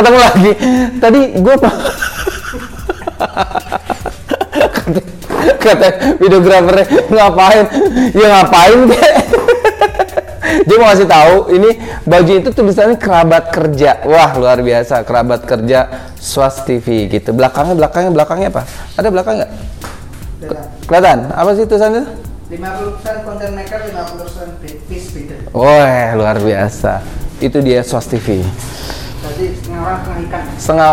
Ketemu 0.00 0.16
lagi. 0.16 0.52
Tadi 0.96 1.20
gue 1.44 1.54
kata, 1.60 1.70
kata 5.68 5.88
videografernya 6.16 6.86
ngapain? 7.12 7.64
Ya 8.16 8.26
ngapain 8.32 8.80
kek? 8.88 9.12
Dia 10.66 10.76
mau 10.80 10.88
kasih 10.88 11.04
tahu 11.04 11.52
ini 11.52 11.76
baju 12.08 12.32
itu 12.32 12.48
tulisannya 12.48 12.96
kerabat 12.96 13.52
kerja. 13.52 14.00
Wah 14.08 14.32
luar 14.40 14.64
biasa 14.64 15.04
kerabat 15.04 15.44
kerja 15.44 16.08
Swas 16.16 16.64
TV 16.64 17.04
gitu. 17.12 17.36
Belakangnya 17.36 17.76
belakangnya 17.76 18.08
belakangnya 18.16 18.48
apa? 18.56 18.62
Ada 18.96 19.08
belakang 19.12 19.34
nggak? 19.36 19.52
Kelihatan? 20.88 21.18
Apa 21.28 21.50
sih 21.60 21.68
tulisannya? 21.68 22.04
50% 22.48 23.28
content 23.28 23.52
maker, 23.52 23.78
50% 23.84 24.64
fish 24.64 25.12
feeder. 25.12 25.44
Wah 25.52 26.16
luar 26.16 26.40
biasa. 26.40 27.04
Itu 27.36 27.60
dia 27.60 27.84
Swas 27.84 28.08
TV. 28.08 28.40
Jadi 29.40 29.56
setengah 29.56 29.80
orang 29.80 30.00
setengah 30.04 30.20
ikan. 30.28 30.42
Setengah 30.60 30.88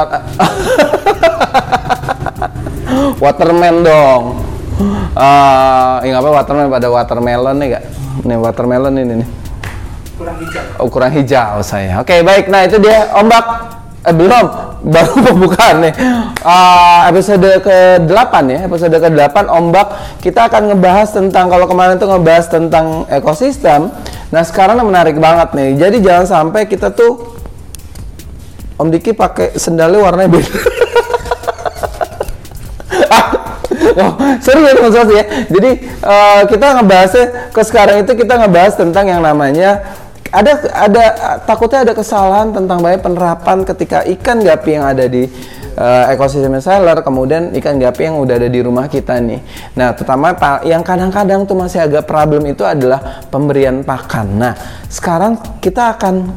Waterman 3.20 3.76
dong. 3.84 4.24
Uh, 5.18 6.00
apa 6.00 6.30
watermelon 6.32 6.72
pada 6.72 6.88
watermelon 6.88 7.56
nih 7.60 7.68
gak? 7.76 7.84
Nih 8.24 8.38
watermelon 8.40 8.96
ini 8.96 9.14
nih. 9.20 9.28
Kurang 10.16 10.38
hijau. 10.40 10.64
Oh, 10.80 10.88
kurang 10.88 11.12
hijau 11.12 11.60
saya. 11.60 12.00
Oke, 12.00 12.24
baik. 12.24 12.48
Nah, 12.48 12.64
itu 12.64 12.80
dia 12.80 13.12
ombak 13.20 13.44
eh, 14.08 14.16
belum 14.16 14.46
baru 14.96 15.14
pembukaan 15.28 15.84
nih. 15.84 15.94
Uh, 16.40 17.12
episode 17.12 17.52
ke-8 17.60 18.34
ya. 18.48 18.60
Episode 18.64 18.96
ke-8 18.96 19.38
ombak 19.52 19.88
kita 20.24 20.48
akan 20.48 20.72
ngebahas 20.72 21.12
tentang 21.12 21.52
kalau 21.52 21.68
kemarin 21.68 22.00
tuh 22.00 22.08
ngebahas 22.16 22.48
tentang 22.48 23.04
ekosistem. 23.12 23.92
Nah, 24.32 24.44
sekarang 24.48 24.80
menarik 24.88 25.20
banget 25.20 25.52
nih. 25.52 25.76
Jadi 25.76 26.00
jangan 26.00 26.24
sampai 26.24 26.64
kita 26.64 26.96
tuh 26.96 27.38
Om 28.78 28.94
Diki 28.94 29.12
pakai 29.14 29.58
sendalnya 29.58 29.98
warnanya 29.98 30.30
beda. 30.38 30.52
oh, 34.06 34.14
serius 34.38 34.78
Mas 34.78 34.94
Sos 34.94 35.10
ya. 35.10 35.24
Jadi 35.50 35.72
uh, 36.06 36.42
kita 36.46 36.66
ngebahasnya 36.78 37.26
ke 37.50 37.62
sekarang 37.66 38.06
itu 38.06 38.14
kita 38.14 38.38
ngebahas 38.46 38.74
tentang 38.78 39.10
yang 39.10 39.26
namanya 39.26 39.98
ada 40.30 40.60
ada 40.76 41.04
takutnya 41.48 41.88
ada 41.88 41.94
kesalahan 41.96 42.52
tentang 42.52 42.84
banyak 42.84 43.02
penerapan 43.02 43.64
ketika 43.64 44.04
ikan 44.06 44.44
gapi 44.44 44.76
yang 44.76 44.86
ada 44.86 45.08
di 45.08 45.26
uh, 45.78 46.12
ekosistem 46.12 46.58
seller, 46.60 47.00
kemudian 47.06 47.54
ikan 47.62 47.78
gapi 47.80 48.10
yang 48.10 48.18
udah 48.20 48.36
ada 48.36 48.50
di 48.50 48.60
rumah 48.60 48.90
kita 48.90 49.22
nih. 49.22 49.40
Nah, 49.78 49.94
terutama 49.94 50.34
yang 50.66 50.82
kadang-kadang 50.82 51.46
tuh 51.46 51.56
masih 51.56 51.86
agak 51.86 52.04
problem 52.10 52.44
itu 52.50 52.66
adalah 52.66 53.24
pemberian 53.30 53.86
pakan. 53.86 54.28
Nah, 54.36 54.54
sekarang 54.90 55.40
kita 55.62 55.96
akan 55.96 56.34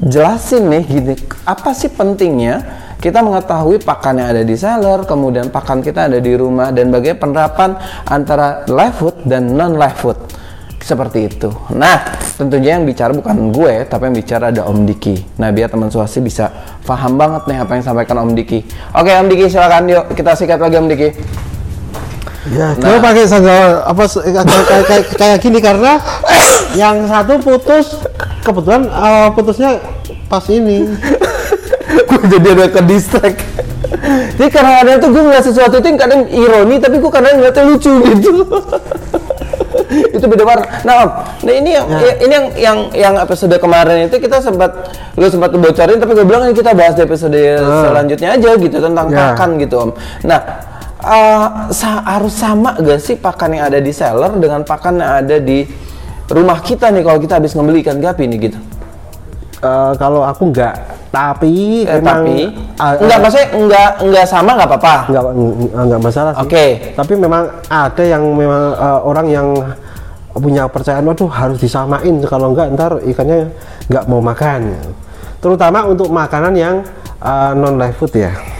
jelasin 0.00 0.68
nih 0.68 0.84
gini, 0.84 1.14
apa 1.48 1.72
sih 1.72 1.88
pentingnya 1.88 2.84
kita 3.00 3.20
mengetahui 3.20 3.80
pakan 3.84 4.20
yang 4.20 4.28
ada 4.32 4.42
di 4.44 4.56
seller, 4.56 5.04
kemudian 5.04 5.52
pakan 5.52 5.84
kita 5.84 6.08
ada 6.08 6.18
di 6.20 6.32
rumah 6.32 6.72
dan 6.72 6.88
bagaimana 6.88 7.20
penerapan 7.20 7.70
antara 8.08 8.64
live 8.68 8.96
food 8.96 9.16
dan 9.28 9.52
non 9.52 9.76
live 9.76 9.96
food 10.00 10.18
seperti 10.80 11.26
itu. 11.26 11.50
Nah, 11.74 11.98
tentunya 12.38 12.78
yang 12.78 12.86
bicara 12.86 13.10
bukan 13.10 13.50
gue, 13.50 13.84
tapi 13.90 14.06
yang 14.06 14.16
bicara 14.16 14.54
ada 14.54 14.62
Om 14.70 14.86
Diki. 14.86 15.18
Nah, 15.42 15.50
biar 15.50 15.66
teman 15.66 15.90
suasi 15.90 16.22
bisa 16.22 16.46
paham 16.86 17.18
banget 17.18 17.42
nih 17.50 17.58
apa 17.58 17.70
yang 17.74 17.82
disampaikan 17.82 18.16
Om 18.22 18.32
Diki. 18.38 18.62
Oke, 18.94 19.10
Om 19.10 19.26
Diki 19.26 19.44
silakan 19.50 19.90
yuk 19.90 20.04
kita 20.14 20.38
sikat 20.38 20.62
lagi 20.62 20.78
Om 20.78 20.86
Diki. 20.86 21.08
Ya, 22.54 22.78
nah. 22.78 23.02
pakai 23.02 23.26
sandal 23.26 23.82
apa 23.82 24.06
kayak, 24.06 24.84
kayak, 24.86 25.04
kayak 25.18 25.38
gini 25.42 25.58
karena 25.58 25.98
yang 26.78 27.02
satu 27.10 27.42
putus 27.42 28.06
kebetulan 28.46 28.86
uh, 28.86 29.28
putusnya 29.34 29.82
pas 30.30 30.46
ini. 30.46 30.86
gue 32.06 32.22
jadi 32.38 32.48
ada 32.54 32.66
ke 32.70 32.80
distract 32.86 33.40
jadi 34.36 34.48
kadang-kadang 34.52 34.96
tuh 35.00 35.08
gue 35.14 35.22
ngeliat 35.22 35.44
sesuatu 35.44 35.74
itu 35.78 35.86
yang 35.86 36.00
kadang 36.00 36.22
ironi 36.28 36.76
tapi 36.78 36.96
gue 36.98 37.10
kadang 37.10 37.38
ngeliatnya 37.38 37.64
lucu 37.66 37.92
gitu 38.12 38.32
itu 39.86 40.26
beda 40.26 40.44
warna. 40.44 40.66
Nah, 40.82 40.94
Om, 41.04 41.10
nah 41.46 41.52
ini 41.52 41.70
yang 41.78 41.86
ya. 41.86 42.12
ini 42.18 42.32
yang 42.32 42.46
yang 42.58 42.78
yang 42.92 43.14
episode 43.22 43.54
kemarin 43.56 44.10
itu 44.10 44.18
kita 44.18 44.42
sempat 44.42 44.92
lu 45.14 45.30
sempat 45.30 45.54
bocorin 45.54 46.00
tapi 46.00 46.12
gue 46.16 46.26
bilang 46.26 46.48
ini 46.48 46.56
kita 46.56 46.74
bahas 46.74 46.98
di 46.98 47.06
episode 47.06 47.36
uh. 47.36 47.86
selanjutnya 47.86 48.34
aja 48.34 48.50
gitu 48.58 48.76
tentang 48.82 49.06
ya. 49.08 49.32
pakan 49.32 49.50
gitu, 49.62 49.76
Om. 49.78 49.90
Nah, 50.26 50.40
uh, 51.00 51.70
sa 51.70 52.02
harus 52.02 52.34
sama 52.34 52.74
gak 52.82 52.98
sih 52.98 53.14
pakan 53.14 53.56
yang 53.56 53.64
ada 53.70 53.78
di 53.78 53.92
seller 53.94 54.32
dengan 54.36 54.66
pakan 54.66 55.00
yang 55.00 55.12
ada 55.22 55.36
di 55.38 55.62
rumah 56.30 56.58
kita 56.62 56.90
nih 56.90 57.02
kalau 57.06 57.18
kita 57.22 57.38
habis 57.38 57.54
membeli 57.54 57.82
ikan 57.86 57.98
gapi 58.02 58.26
nih 58.26 58.38
gitu? 58.50 58.58
Uh, 59.62 59.92
kalau 59.96 60.22
aku 60.26 60.52
nggak. 60.52 60.74
Tapi 61.10 61.86
eh, 61.88 61.96
memang 61.96 62.28
tapi? 62.28 62.36
uh, 62.76 62.94
enggak 63.00 63.18
maksudnya 63.24 63.48
enggak 63.56 63.88
enggak 64.04 64.26
sama 64.28 64.50
enggak 64.52 64.68
apa-apa? 64.68 64.96
Enggak 65.08 65.24
enggak 65.72 66.00
masalah 66.02 66.32
oke. 66.36 66.50
Okay. 66.50 66.68
tapi 66.92 67.12
memang 67.16 67.42
ada 67.72 68.04
yang 68.04 68.22
memang 68.36 68.62
uh, 68.76 69.00
orang 69.00 69.26
yang 69.32 69.48
punya 70.36 70.68
kepercayaan 70.68 71.08
waduh 71.08 71.30
harus 71.32 71.56
disamain. 71.56 72.14
Kalau 72.28 72.52
enggak 72.52 72.68
ntar 72.76 73.00
ikannya 73.00 73.48
enggak 73.88 74.04
mau 74.10 74.20
makan. 74.20 74.76
Terutama 75.40 75.88
untuk 75.88 76.12
makanan 76.12 76.52
yang 76.52 76.74
uh, 77.24 77.56
non 77.56 77.80
live 77.80 77.96
food 77.96 78.12
ya 78.12 78.55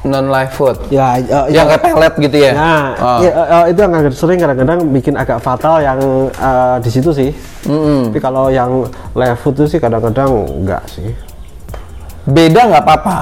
non 0.00 0.32
live 0.32 0.52
food 0.56 0.80
ya 0.88 1.20
uh, 1.20 1.44
yang 1.52 1.68
ya, 1.68 1.76
kayak 1.76 1.82
pelet 1.92 2.14
gitu 2.16 2.36
ya? 2.40 2.52
Nah 2.56 2.84
oh. 2.96 3.18
ya, 3.20 3.30
uh, 3.36 3.64
itu 3.68 3.80
yang 3.84 3.94
sering 4.08 4.38
kadang-kadang 4.40 4.78
bikin 4.88 5.14
agak 5.16 5.44
fatal 5.44 5.76
yang 5.84 6.00
uh, 6.40 6.80
di 6.80 6.88
situ 6.88 7.12
sih. 7.12 7.30
Mm 7.68 7.76
-hmm. 7.76 8.00
tapi 8.08 8.18
kalau 8.24 8.48
yang 8.48 8.88
live 9.12 9.38
food 9.44 9.60
itu 9.60 9.76
sih 9.76 9.80
kadang-kadang 9.80 10.32
enggak 10.64 10.80
sih. 10.88 11.12
Beda 12.24 12.72
nggak 12.72 12.84
apa-apa? 12.84 13.18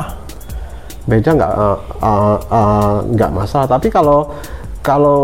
Beda 1.10 1.30
nggak 1.34 1.52
uh, 1.58 1.78
uh, 1.98 2.36
uh, 2.46 2.94
nggak 3.10 3.30
masalah. 3.34 3.66
Tapi 3.66 3.90
kalau 3.90 4.30
kalau 4.86 5.20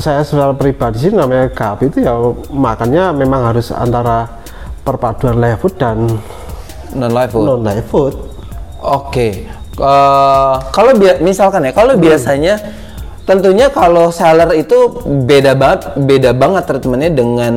saya 0.00 0.24
secara 0.24 0.56
pribadi 0.56 0.96
sih 0.96 1.12
namanya 1.12 1.52
gap 1.52 1.84
itu 1.84 2.00
ya 2.00 2.16
makannya 2.48 3.12
memang 3.12 3.52
harus 3.52 3.68
antara 3.68 4.40
perpaduan 4.80 5.36
live 5.36 5.60
food 5.60 5.76
dan 5.76 6.08
non 6.96 7.12
live 7.12 7.28
food 7.28 7.44
non 7.44 7.60
live 7.60 7.84
food 7.84 8.16
oke. 8.80 9.12
okay. 9.12 9.61
Uh, 9.78 10.60
kalau 10.74 10.92
bi 10.98 11.08
misalkan 11.22 11.64
ya 11.68 11.72
kalau 11.72 11.94
hmm. 11.96 12.02
biasanya 12.02 12.54
tentunya 13.22 13.70
kalau 13.70 14.10
seller 14.10 14.50
itu 14.58 14.98
beda 15.06 15.54
banget 15.54 15.94
beda 15.94 16.30
banget 16.34 16.66
treatmentnya 16.66 17.10
dengan 17.14 17.52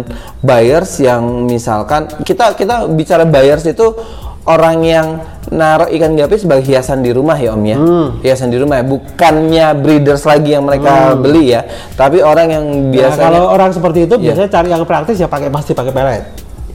buyers 0.46 1.02
yang 1.02 1.50
misalkan 1.50 2.06
kita 2.22 2.54
kita 2.54 2.86
bicara 2.94 3.26
buyers 3.26 3.66
itu 3.66 3.98
orang 4.46 4.78
yang 4.86 5.08
naruh 5.50 5.90
ikan 5.90 6.14
gapi 6.14 6.38
sebagai 6.38 6.70
hiasan 6.70 7.02
di 7.02 7.10
rumah 7.10 7.34
ya 7.42 7.58
om 7.58 7.66
ya 7.66 7.78
hmm. 7.82 8.22
hiasan 8.22 8.54
di 8.54 8.62
rumah 8.62 8.82
ya 8.82 8.86
bukannya 8.86 9.68
breeders 9.82 10.22
lagi 10.22 10.54
yang 10.54 10.70
mereka 10.70 11.18
hmm. 11.18 11.22
beli 11.22 11.58
ya 11.58 11.66
tapi 11.98 12.22
orang 12.22 12.48
yang 12.54 12.66
biasa 12.94 13.18
nah, 13.18 13.24
kalau 13.26 13.44
orang 13.50 13.70
seperti 13.74 14.06
itu 14.06 14.16
ya. 14.22 14.24
biasanya 14.32 14.50
cari 14.54 14.70
yang 14.70 14.84
praktis 14.86 15.18
ya 15.18 15.26
pakai 15.26 15.50
pasti 15.50 15.74
pakai 15.74 15.94
pelet 15.94 16.24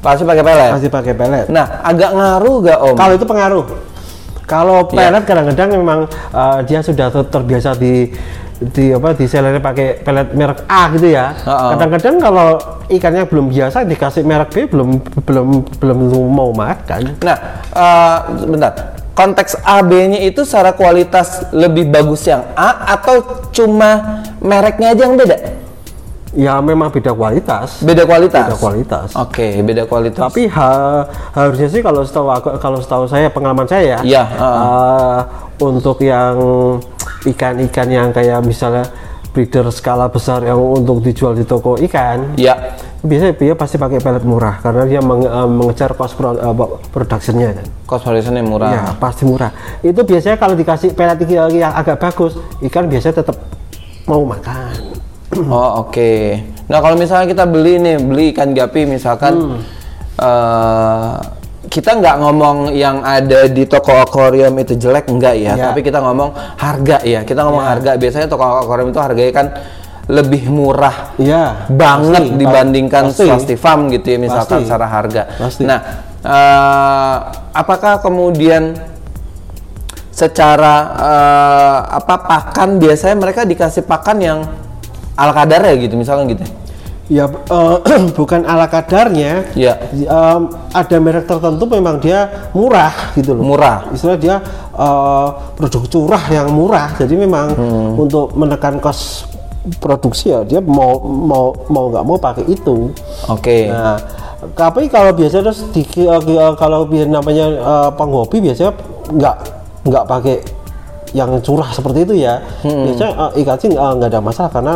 pasti 0.02 0.22
pakai 0.26 0.42
pelet 0.42 0.70
pasti 0.74 0.88
pakai 0.90 1.14
pelet 1.14 1.46
nah 1.46 1.78
agak 1.86 2.10
ngaruh 2.10 2.56
gak 2.66 2.78
om 2.82 2.96
kalau 2.98 3.14
itu 3.14 3.26
pengaruh 3.26 3.64
kalau 4.50 4.82
ya. 4.90 5.06
pelet 5.14 5.22
kadang-kadang 5.22 5.68
memang 5.78 6.00
uh, 6.34 6.58
dia 6.66 6.82
sudah 6.82 7.06
terbiasa 7.14 7.78
di 7.78 8.10
di 8.60 8.92
apa 8.92 9.16
di 9.16 9.24
sellernya 9.24 9.62
pakai 9.62 10.04
pelet 10.04 10.28
merek 10.36 10.68
A 10.68 10.90
gitu 10.92 11.08
ya. 11.08 11.32
Kadang-kadang 11.46 12.18
uh 12.18 12.20
-uh. 12.20 12.24
kalau 12.26 12.48
ikannya 12.90 13.24
belum 13.24 13.48
biasa 13.48 13.86
dikasih 13.86 14.26
merek 14.26 14.50
B 14.52 14.56
belum 14.68 15.00
belum 15.24 15.48
belum 15.78 15.98
mau 16.28 16.50
makan. 16.50 17.22
Nah, 17.22 17.38
uh, 17.72 18.18
bentar. 18.44 18.98
Konteks 19.10 19.60
A 19.68 19.84
B-nya 19.84 20.24
itu 20.24 20.48
secara 20.48 20.72
kualitas 20.72 21.44
lebih 21.52 21.92
bagus 21.92 22.24
yang 22.24 22.40
A 22.56 22.96
atau 22.96 23.48
cuma 23.52 24.24
mereknya 24.40 24.96
aja 24.96 25.02
yang 25.04 25.16
beda? 25.18 25.36
Ya 26.30 26.62
memang 26.62 26.94
beda 26.94 27.10
kualitas. 27.10 27.82
Beda 27.82 28.06
kualitas. 28.06 28.46
Beda 28.46 28.56
kualitas. 28.58 29.08
Oke, 29.18 29.42
okay, 29.42 29.52
beda 29.66 29.82
kualitas. 29.90 30.22
Tapi 30.30 30.46
ha, 30.46 31.02
harusnya 31.34 31.66
sih 31.66 31.82
kalau 31.82 32.06
setahu 32.06 32.30
kalau 32.62 32.78
setahu 32.78 33.04
saya 33.10 33.26
pengalaman 33.26 33.66
saya 33.66 33.98
ya. 33.98 33.98
Iya. 34.06 34.24
Uh. 34.38 34.44
Uh, 34.46 35.18
untuk 35.60 35.98
yang 36.00 36.38
ikan-ikan 37.26 37.88
yang 37.90 38.08
kayak 38.14 38.40
misalnya 38.40 38.86
breeder 39.30 39.70
skala 39.70 40.10
besar 40.10 40.42
yang 40.42 40.58
untuk 40.58 41.04
dijual 41.04 41.38
di 41.38 41.46
toko 41.46 41.78
ikan 41.86 42.34
ya 42.34 42.74
biasanya 43.00 43.32
dia 43.38 43.54
pasti 43.54 43.78
pakai 43.78 44.02
pelet 44.02 44.26
murah 44.26 44.58
karena 44.58 44.84
dia 44.84 45.00
menge 45.00 45.28
uh, 45.30 45.46
mengejar 45.46 45.94
cost 45.94 46.18
pro 46.18 46.34
uh, 46.34 46.54
productionnya 46.90 47.54
kan 47.54 47.66
cost 47.86 48.02
productionnya 48.04 48.42
murah 48.42 48.70
ya 48.74 48.82
pasti 48.98 49.22
murah 49.24 49.54
itu 49.80 50.00
biasanya 50.02 50.36
kalau 50.36 50.58
dikasih 50.58 50.92
pelet 50.92 51.20
yang 51.30 51.72
agak 51.72 51.96
bagus 51.96 52.36
ikan 52.66 52.90
biasanya 52.90 53.22
tetap 53.22 53.38
mau 54.04 54.26
makan 54.26 54.89
oh 55.36 55.86
oke 55.86 55.94
okay. 55.94 56.42
nah 56.66 56.82
kalau 56.82 56.98
misalnya 56.98 57.30
kita 57.30 57.44
beli 57.46 57.78
nih 57.78 57.96
beli 58.02 58.24
ikan 58.34 58.50
gapi 58.50 58.86
misalkan 58.86 59.34
hmm. 59.38 59.60
uh, 60.18 61.14
kita 61.70 62.02
nggak 62.02 62.16
ngomong 62.18 62.74
yang 62.74 63.04
ada 63.04 63.46
di 63.46 63.62
toko 63.68 63.94
akuarium 63.94 64.56
itu 64.58 64.74
jelek 64.74 65.06
enggak 65.06 65.38
ya, 65.38 65.54
ya. 65.54 65.64
tapi 65.70 65.84
kita 65.86 66.02
ngomong 66.02 66.34
harga 66.58 66.98
ya. 67.06 67.22
Kita 67.22 67.46
ngomong 67.46 67.62
ya. 67.62 67.70
harga. 67.70 67.90
Biasanya 67.94 68.26
toko 68.26 68.42
akuarium 68.42 68.90
itu 68.90 68.98
harganya 68.98 69.32
kan 69.32 69.46
lebih 70.10 70.50
murah 70.50 71.14
ya, 71.22 71.70
banget 71.70 72.34
pasti, 72.34 72.38
dibandingkan 72.42 73.04
pasti. 73.14 73.22
swasti 73.30 73.54
farm 73.54 73.86
gitu 73.94 74.10
ya 74.10 74.18
misalkan 74.18 74.58
pasti. 74.58 74.66
secara 74.66 74.86
harga. 74.90 75.22
Pasti. 75.38 75.62
Nah, 75.62 75.78
eh, 76.26 77.16
apakah 77.54 78.02
kemudian 78.02 78.74
secara 80.10 80.74
eh, 80.98 81.78
apa 82.02 82.16
pakan 82.26 82.82
biasanya 82.82 83.16
mereka 83.20 83.46
dikasih 83.46 83.86
pakan 83.86 84.18
yang 84.18 84.38
ala 85.20 85.36
kadar 85.36 85.60
ya 85.68 85.74
gitu 85.76 85.94
misalkan 85.94 86.32
gitu 86.32 86.44
Ya 87.10 87.26
eh, 87.26 87.76
bukan 88.18 88.46
ala 88.46 88.70
kadarnya. 88.70 89.42
Iya. 89.58 89.82
Em, 89.90 90.46
ada 90.70 90.96
merek 91.02 91.26
tertentu 91.26 91.66
memang 91.66 91.98
dia 91.98 92.46
murah 92.54 92.94
gitu 93.18 93.34
loh. 93.34 93.42
Murah. 93.42 93.90
Istilah 93.90 94.14
dia 94.14 94.38
eh, 94.70 95.28
produk 95.58 95.82
curah 95.90 96.22
yang 96.30 96.54
murah. 96.54 96.94
Jadi 96.94 97.18
memang 97.18 97.50
Hmm. 97.58 97.98
untuk 97.98 98.30
menekan 98.38 98.78
kos 98.78 99.26
produksi 99.82 100.30
ya 100.30 100.46
dia 100.46 100.62
mau 100.62 101.02
mau 101.02 101.50
mau 101.66 101.90
nggak 101.90 102.04
mau 102.06 102.14
pakai 102.14 102.46
itu. 102.46 102.94
oke 103.26 103.58
Nah, 103.68 103.98
tapi 104.54 104.86
kalau 104.86 105.10
biasanya 105.12 105.50
terus 105.50 105.66
di, 105.74 105.82
eh, 106.06 106.54
kalau 106.54 106.86
biar 106.86 107.10
namanya 107.10 107.46
eh, 107.50 107.90
penghobi 107.90 108.38
biasanya 108.38 108.70
nggak 109.10 109.36
nggak 109.82 110.04
pakai 110.06 110.36
yang 111.10 111.30
curah 111.42 111.70
seperti 111.70 112.06
itu 112.06 112.14
ya. 112.22 112.38
Biasanya 112.62 113.12
eh, 113.34 113.42
ikan 113.42 113.56
sih 113.58 113.68
nggak 113.70 113.88
nggak 113.98 114.08
ada 114.14 114.20
masalah 114.22 114.50
karena 114.50 114.74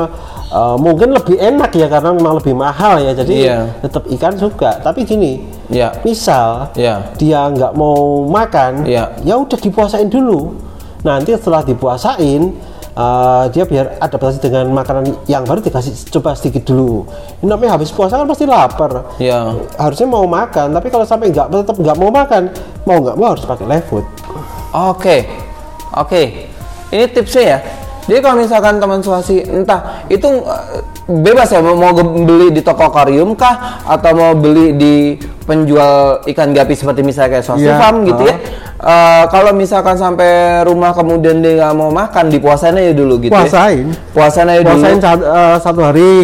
eh, 0.50 0.76
mungkin 0.76 1.14
lebih 1.14 1.36
enak 1.38 1.70
ya 1.72 1.86
karena 1.86 2.10
memang 2.10 2.38
lebih 2.38 2.54
mahal 2.54 2.98
ya. 2.98 3.12
Jadi 3.12 3.34
Iya. 3.46 3.70
tetap 3.80 4.02
ikan 4.10 4.34
suka. 4.34 4.80
Tapi 4.80 5.02
gini, 5.02 5.42
ya 5.68 5.94
misal 6.02 6.74
ya 6.74 7.14
dia 7.14 7.46
nggak 7.46 7.72
mau 7.72 8.26
makan, 8.26 8.82
Iya. 8.82 9.14
ya 9.22 9.34
udah 9.36 9.58
dipuasain 9.58 10.10
dulu. 10.10 10.54
Nanti 11.04 11.36
setelah 11.36 11.60
dipuasain, 11.62 12.42
eh, 12.94 13.44
dia 13.52 13.64
biar 13.64 14.00
adaptasi 14.00 14.40
dengan 14.40 14.72
makanan 14.72 15.04
yang 15.26 15.44
baru 15.44 15.60
dikasih 15.60 15.92
coba 16.10 16.32
sedikit 16.32 16.64
dulu. 16.64 17.04
Ini 17.38 17.46
namanya 17.46 17.76
habis 17.76 17.92
puasa 17.92 18.16
kan 18.16 18.26
pasti 18.26 18.42
lapar. 18.42 19.14
ya 19.18 19.52
Harusnya 19.76 20.08
mau 20.08 20.24
makan, 20.24 20.72
tapi 20.72 20.88
kalau 20.88 21.04
sampai 21.04 21.28
nggak 21.28 21.46
tetap 21.52 21.76
nggak 21.76 21.96
mau 21.96 22.10
makan, 22.10 22.42
mau 22.82 22.98
nggak 22.98 23.16
mau 23.16 23.28
harus 23.36 23.44
pakai 23.44 23.66
live 23.68 23.86
food. 23.86 24.06
Oke, 24.74 25.22
oke. 25.96 26.22
Ini 26.90 27.04
tipsnya 27.08 27.42
ya. 27.42 27.58
Jadi 28.04 28.20
kalau 28.20 28.36
misalkan 28.36 28.76
teman 28.76 29.00
suasi 29.00 29.40
entah 29.42 30.04
itu 30.06 30.28
eh, 30.28 30.80
bebas 31.08 31.48
ya 31.48 31.58
mau 31.58 31.88
beli 31.96 32.52
di 32.52 32.60
toko 32.60 32.84
akuarium 32.84 33.32
kah 33.32 33.80
atau 33.82 34.12
mau 34.12 34.32
beli 34.36 34.76
di 34.76 34.94
penjual 35.44 36.20
ikan 36.24 36.52
gapi 36.52 36.72
seperti 36.72 37.00
misalnya 37.00 37.36
kayak 37.36 37.44
Swasti 37.44 37.64
Iya, 37.64 37.80
Farm 37.80 38.04
gitu 38.04 38.28
ya. 38.28 38.36
Eh, 38.76 39.24
kalau 39.28 39.56
misalkan 39.56 39.96
sampai 39.96 40.28
rumah 40.62 40.92
kemudian 40.92 41.40
dia 41.40 41.64
nggak 41.64 41.72
mau 41.72 41.88
makan 41.88 42.28
dipuasain 42.28 42.76
aja 42.76 42.92
dulu 42.92 43.16
gitu 43.18 43.32
Puasain. 43.32 43.88
ya. 43.88 43.96
Puasain 44.12 44.46
aja 44.46 44.60
Puasain 44.60 44.92
dulu 44.92 45.00
satu, 45.00 45.22
eh, 45.24 45.56
satu 45.58 45.80
hari, 45.80 46.16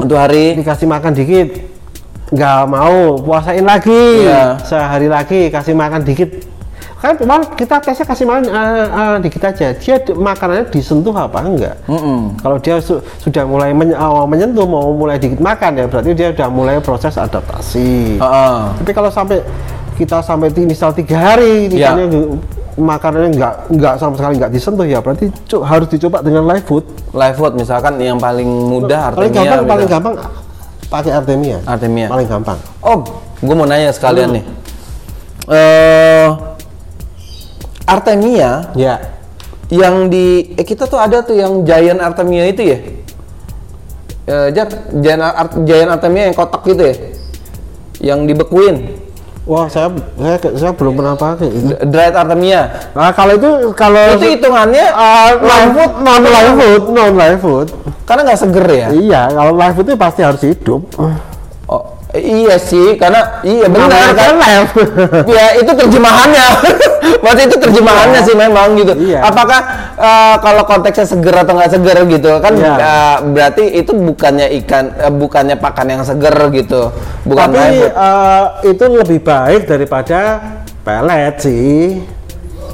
untuk 0.00 0.16
hari. 0.16 0.44
dikasih 0.56 0.88
makan 0.88 1.12
dikit, 1.12 1.48
nggak 2.32 2.60
mau, 2.64 3.20
puasain 3.20 3.60
lagi, 3.60 4.24
Iya. 4.24 4.56
sehari 4.64 5.12
lagi 5.12 5.52
kasih 5.52 5.76
makan 5.76 6.00
dikit. 6.00 6.48
Kan 7.00 7.16
kemarin 7.16 7.48
kita 7.56 7.80
tesnya 7.80 8.04
kasih 8.04 8.28
makan 8.28 8.44
eh, 8.44 8.84
eh, 8.86 9.16
dikit 9.24 9.42
aja, 9.42 9.72
dia 9.72 9.96
di- 9.96 10.12
makanannya 10.12 10.68
disentuh 10.68 11.16
apa 11.16 11.40
enggak? 11.40 11.80
Mm-mm. 11.88 12.36
Kalau 12.36 12.60
dia 12.60 12.76
su- 12.76 13.00
sudah 13.16 13.48
mulai 13.48 13.72
men- 13.72 13.96
eh, 13.96 14.24
menyentuh, 14.28 14.68
mau 14.68 14.92
mulai 14.92 15.16
dikit 15.16 15.40
makan 15.40 15.80
ya 15.80 15.88
berarti 15.88 16.12
dia 16.12 16.28
sudah 16.36 16.48
mulai 16.52 16.76
proses 16.84 17.16
adaptasi. 17.16 18.20
Heeh. 18.20 18.58
Tapi 18.84 18.90
kalau 18.92 19.08
sampai 19.08 19.40
kita 19.96 20.20
sampai 20.20 20.52
misal 20.60 20.92
tiga 20.92 21.16
hari 21.16 21.72
Ya. 21.72 21.96
ikannya 21.96 22.06
nge- 22.12 22.30
makanannya 22.76 23.30
nggak 23.32 23.54
nggak 23.72 23.94
sama 23.96 24.14
sekali 24.16 24.34
nggak 24.36 24.52
disentuh 24.52 24.84
ya 24.84 25.00
berarti 25.00 25.32
harus 25.64 25.88
dicoba 25.88 26.20
dengan 26.20 26.44
live 26.46 26.68
food. 26.68 26.84
Live 27.16 27.36
food 27.36 27.56
misalkan 27.56 27.96
yang 27.96 28.20
paling 28.20 28.44
mudah 28.44 29.08
paling 29.10 29.32
Artemia. 29.32 29.40
gampang 29.48 29.64
paling 29.64 29.86
misal. 29.88 29.94
gampang 29.96 30.14
pakai 30.86 31.10
artemia. 31.16 31.58
Artemia. 31.64 32.06
Paling 32.12 32.28
gampang. 32.28 32.58
Om, 32.84 33.00
gue 33.40 33.54
mau 33.56 33.64
nanya 33.64 33.88
sekalian 33.88 34.36
nih. 34.36 34.44
Eh 35.48 36.28
Artemia 37.90 38.70
Ya. 38.78 38.94
yang 39.66 40.06
di 40.06 40.54
eh, 40.54 40.62
kita 40.62 40.86
tuh 40.86 40.98
ada 40.98 41.22
tuh 41.22 41.34
yang 41.34 41.62
Giant 41.62 41.98
Artemia 41.98 42.46
itu 42.46 42.62
ya. 42.64 42.78
Eh 44.26 44.48
Jar, 44.50 44.66
Giant, 44.94 45.22
Ar- 45.22 45.58
Giant 45.62 45.90
Artemia 45.90 46.30
yang 46.30 46.36
kotak 46.36 46.62
gitu 46.64 46.82
ya. 46.86 46.94
Yang 48.00 48.18
dibekuin. 48.30 48.76
Wah 49.44 49.66
saya 49.66 49.90
saya 50.14 50.36
saya 50.54 50.72
belum 50.74 50.94
pernah 50.94 51.14
pakai. 51.14 51.48
Dried 51.82 52.14
Artemia. 52.14 52.60
Nah, 52.94 53.10
kalau 53.10 53.34
itu 53.34 53.50
kalau 53.74 54.14
Itu 54.14 54.26
hitungannya 54.38 54.86
live 55.40 55.70
food 55.74 55.92
non 56.00 56.22
live 56.22 56.54
food 56.54 56.82
non 56.90 57.12
live 57.14 57.40
food. 57.40 57.68
karena 58.06 58.26
nggak 58.26 58.40
seger 58.42 58.66
ya. 58.66 58.86
Iya 58.90 59.22
kalau 59.30 59.52
live 59.54 59.74
food 59.74 59.86
itu 59.86 59.98
pasti 59.98 60.20
harus 60.22 60.42
hidup. 60.42 60.82
Iya 62.10 62.58
sih, 62.58 62.98
karena 62.98 63.38
iya 63.46 63.70
benar 63.70 63.86
kan. 64.18 64.34
ya 65.38 65.54
itu 65.54 65.70
terjemahannya 65.70 66.46
berarti 67.22 67.42
itu 67.46 67.56
terjemahannya 67.56 68.20
sih 68.26 68.34
memang 68.34 68.74
gitu 68.74 68.92
Iya. 68.98 69.22
apakah 69.22 69.60
eh, 69.94 70.36
kalau 70.42 70.62
konteksnya 70.66 71.06
seger 71.06 71.34
atau 71.36 71.54
nggak 71.54 71.70
seger 71.70 71.98
gitu 72.10 72.30
kan 72.42 72.52
Iya. 72.58 72.74
eh, 72.74 73.16
berarti 73.30 73.64
itu 73.78 73.92
bukannya 73.94 74.46
ikan 74.58 74.90
eh, 74.90 75.12
bukannya 75.12 75.54
pakan 75.54 75.86
yang 75.86 76.02
seger 76.02 76.34
gitu 76.50 76.90
bukan 77.22 77.46
Tapi 77.54 77.78
eh, 77.86 78.44
itu 78.66 78.84
lebih 78.90 79.18
baik 79.22 79.70
daripada 79.70 80.18
pelet 80.82 81.34
sih. 81.38 82.02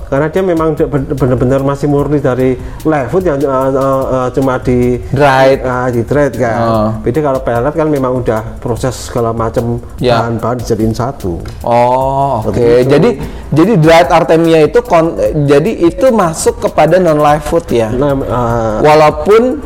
Karena 0.06 0.26
dia 0.26 0.38
memang 0.38 0.78
benar-benar 1.12 1.60
masih 1.60 1.86
murni 1.86 2.18
dari 2.18 2.54
live 2.80 3.08
food 3.08 3.24
yang 3.24 3.36
eh, 3.36 3.50
eh, 3.68 3.74
eh, 4.08 4.28
cuma 4.30 4.54
di 4.56 4.78
Dried. 5.08 5.60
ah, 5.60 5.88
di 5.88 6.00
dried 6.00 6.34
kan. 6.36 6.58
Oh. 6.62 6.90
Beda 7.00 7.18
kalau 7.20 7.40
pelet 7.40 7.74
kan 7.74 7.88
memang 7.88 8.22
udah 8.22 8.56
proses 8.56 8.94
segala 9.06 9.30
macam 9.32 9.82
Ya. 9.96 10.22
bahan-bahan 10.22 10.60
dijadiin 10.60 10.92
satu. 10.92 11.42
oh 11.60 12.38
oke 12.40 12.54
itu. 12.54 12.86
jadi 12.86 13.08
jadi 13.50 13.72
dried 13.76 14.08
artemia 14.08 14.58
itu 14.62 14.78
kon- 14.80 15.16
jadi 15.42 15.72
itu 15.82 16.06
masuk 16.08 16.60
kepada 16.60 16.96
non 16.96 17.18
live 17.18 17.42
food 17.42 17.66
ya 17.66 17.88
Nah, 17.88 18.12
eh, 18.12 18.76
walaupun 18.80 19.58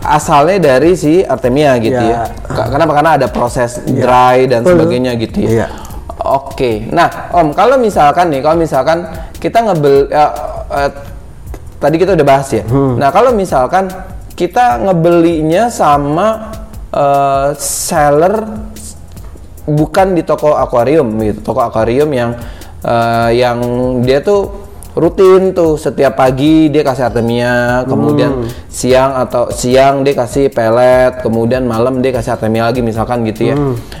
asalnya 0.00 0.56
dari 0.62 0.94
si 0.94 1.20
artemia 1.20 1.76
gitu 1.78 1.98
ya, 1.98 2.24
Ya. 2.24 2.46
Ka- 2.46 2.70
kenapa 2.70 2.92
karena 2.94 3.10
ada 3.14 3.26
proses 3.26 3.76
dry 3.82 4.46
dan 4.46 4.62
Betul. 4.62 4.72
sebagainya 4.78 5.12
gitu 5.18 5.38
ya 5.40 5.50
Iya. 5.52 5.68
Oke, 6.18 6.90
nah 6.90 7.06
Om, 7.30 7.52
kalau 7.52 7.76
misalkan 7.76 8.26
nih, 8.28 8.40
kalau 8.40 8.56
misalkan 8.56 9.04
kita 9.46 9.62
ngebel, 9.62 10.10
eh, 10.10 10.32
eh, 10.74 10.90
tadi 11.78 11.96
kita 12.02 12.18
udah 12.18 12.26
bahas 12.26 12.50
ya. 12.50 12.66
Hmm. 12.66 12.98
Nah 12.98 13.14
kalau 13.14 13.30
misalkan 13.30 13.86
kita 14.34 14.82
ngebelinya 14.82 15.70
sama 15.70 16.50
eh, 16.90 17.54
seller 17.54 18.42
bukan 19.70 20.18
di 20.18 20.26
toko 20.26 20.58
akuarium 20.58 21.06
gitu, 21.22 21.38
toko 21.46 21.62
akuarium 21.62 22.10
yang 22.10 22.34
eh, 22.82 23.30
yang 23.38 23.62
dia 24.02 24.18
tuh 24.18 24.66
rutin 24.96 25.52
tuh 25.52 25.76
setiap 25.76 26.16
pagi 26.16 26.72
dia 26.72 26.80
kasih 26.80 27.12
artemia, 27.12 27.84
kemudian 27.84 28.48
siang 28.72 29.12
atau 29.12 29.52
siang 29.52 30.00
dia 30.00 30.16
kasih 30.16 30.48
pelet, 30.48 31.20
kemudian 31.20 31.68
malam 31.68 32.00
dia 32.00 32.16
kasih 32.16 32.32
artemia 32.32 32.64
lagi 32.72 32.80
misalkan 32.80 33.20
gitu 33.28 33.52
ya. 33.52 33.56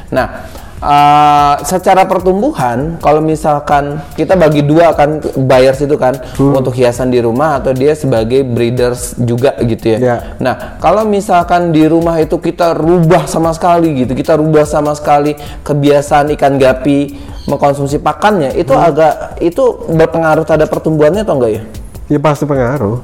Nah, 0.08 0.48
eh, 0.80 1.54
secara 1.64 2.04
pertumbuhan 2.04 3.00
kalau 3.00 3.24
misalkan 3.24 4.00
kita 4.18 4.36
bagi 4.36 4.64
dua 4.64 4.92
kan 4.92 5.22
buyers 5.34 5.80
itu 5.80 5.96
kan 5.96 6.16
untuk 6.36 6.76
hiasan 6.76 7.08
di 7.08 7.20
rumah 7.22 7.60
atau 7.60 7.72
dia 7.72 7.96
sebagai 7.96 8.44
breeders 8.44 9.16
juga 9.16 9.56
gitu 9.62 9.96
ya. 9.96 9.98
Ya. 9.98 10.16
Nah, 10.42 10.76
kalau 10.82 11.08
misalkan 11.08 11.72
di 11.72 11.88
rumah 11.88 12.20
itu 12.20 12.36
kita 12.36 12.76
rubah 12.76 13.24
sama 13.24 13.52
sekali 13.56 14.04
gitu, 14.04 14.12
kita 14.12 14.36
rubah 14.36 14.68
sama 14.68 14.92
sekali 14.92 15.34
kebiasaan 15.64 16.34
ikan 16.36 16.60
gapi 16.60 17.16
mengkonsumsi 17.46 18.02
pakannya, 18.02 18.58
itu 18.58 18.74
agak 18.74 19.38
itu 19.38 19.86
berpengaruh 19.86 20.42
terhadap 20.42 20.66
pertumbuhannya 20.66 21.22
atau 21.22 21.38
enggak 21.38 21.52
ya? 21.56 21.62
ya 22.10 22.18
pasti 22.18 22.44
pengaruh. 22.46 22.98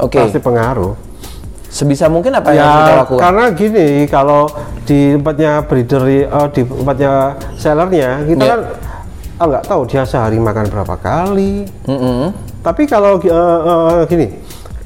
Oke. 0.00 0.16
Pasti 0.16 0.40
pengaruh. 0.40 1.09
Sebisa 1.70 2.10
mungkin 2.10 2.34
apa 2.34 2.50
yang 2.50 2.66
harus 2.66 2.74
kita 2.76 2.90
Ya, 2.90 2.98
lakukan? 2.98 3.22
karena 3.22 3.44
gini, 3.54 3.86
kalau 4.04 4.42
di 4.82 5.14
tempatnya 5.14 5.52
breeder, 5.62 6.02
eh, 6.04 6.26
di 6.50 6.62
tempatnya 6.66 7.12
sellernya, 7.54 8.10
kita 8.26 8.42
Iya. 8.42 8.50
kan 8.50 8.60
ah, 9.38 9.46
nggak 9.46 9.64
tahu 9.64 9.80
dia 9.86 10.02
sehari 10.02 10.36
makan 10.36 10.66
berapa 10.66 10.94
kali. 10.98 11.64
Mm-mm. 11.86 12.34
Tapi 12.60 12.82
kalau 12.84 13.16
eh, 13.16 13.30
eh, 13.30 14.02
gini, 14.04 14.26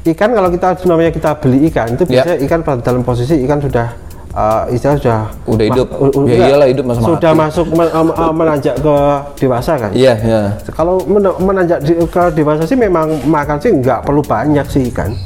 ikan 0.07 0.31
kalau 0.31 0.49
kita 0.49 0.77
namanya 0.85 1.09
kita 1.09 1.31
beli 1.35 1.67
ikan 1.67 1.89
itu 1.91 2.05
Ya. 2.05 2.21
biasanya 2.21 2.39
ikan 2.45 2.61
pada 2.61 2.81
dalam 2.83 3.01
posisi 3.01 3.41
ikan 3.43 3.59
sudah 3.59 3.89
eh, 4.31 4.63
istilah 4.71 4.97
sudah 5.01 5.21
Udah 5.49 5.65
hidup. 5.65 5.87
u- 5.91 6.13
u- 6.13 6.29
Ya 6.29 6.53
iyalah, 6.53 6.69
hidup 6.69 6.85
masa 6.85 7.01
sudah 7.01 7.33
mati. 7.33 7.43
masuk 7.49 7.67
men- 7.71 7.93
em, 7.93 8.09
menanjak 8.31 8.75
ke 8.77 8.97
dewasa 9.37 9.73
kan. 9.79 9.91
Iya, 9.91 10.13
iya. 10.21 10.41
Kalau 10.71 11.01
men- 11.03 11.39
menanjak 11.41 11.81
di- 11.81 11.97
ke 11.97 12.23
dewasa 12.31 12.63
sih 12.63 12.77
memang 12.77 13.09
makan 13.25 13.57
sih 13.57 13.73
nggak 13.73 14.05
perlu 14.05 14.21
banyak 14.21 14.67
sih 14.69 14.93
ikan. 14.93 15.17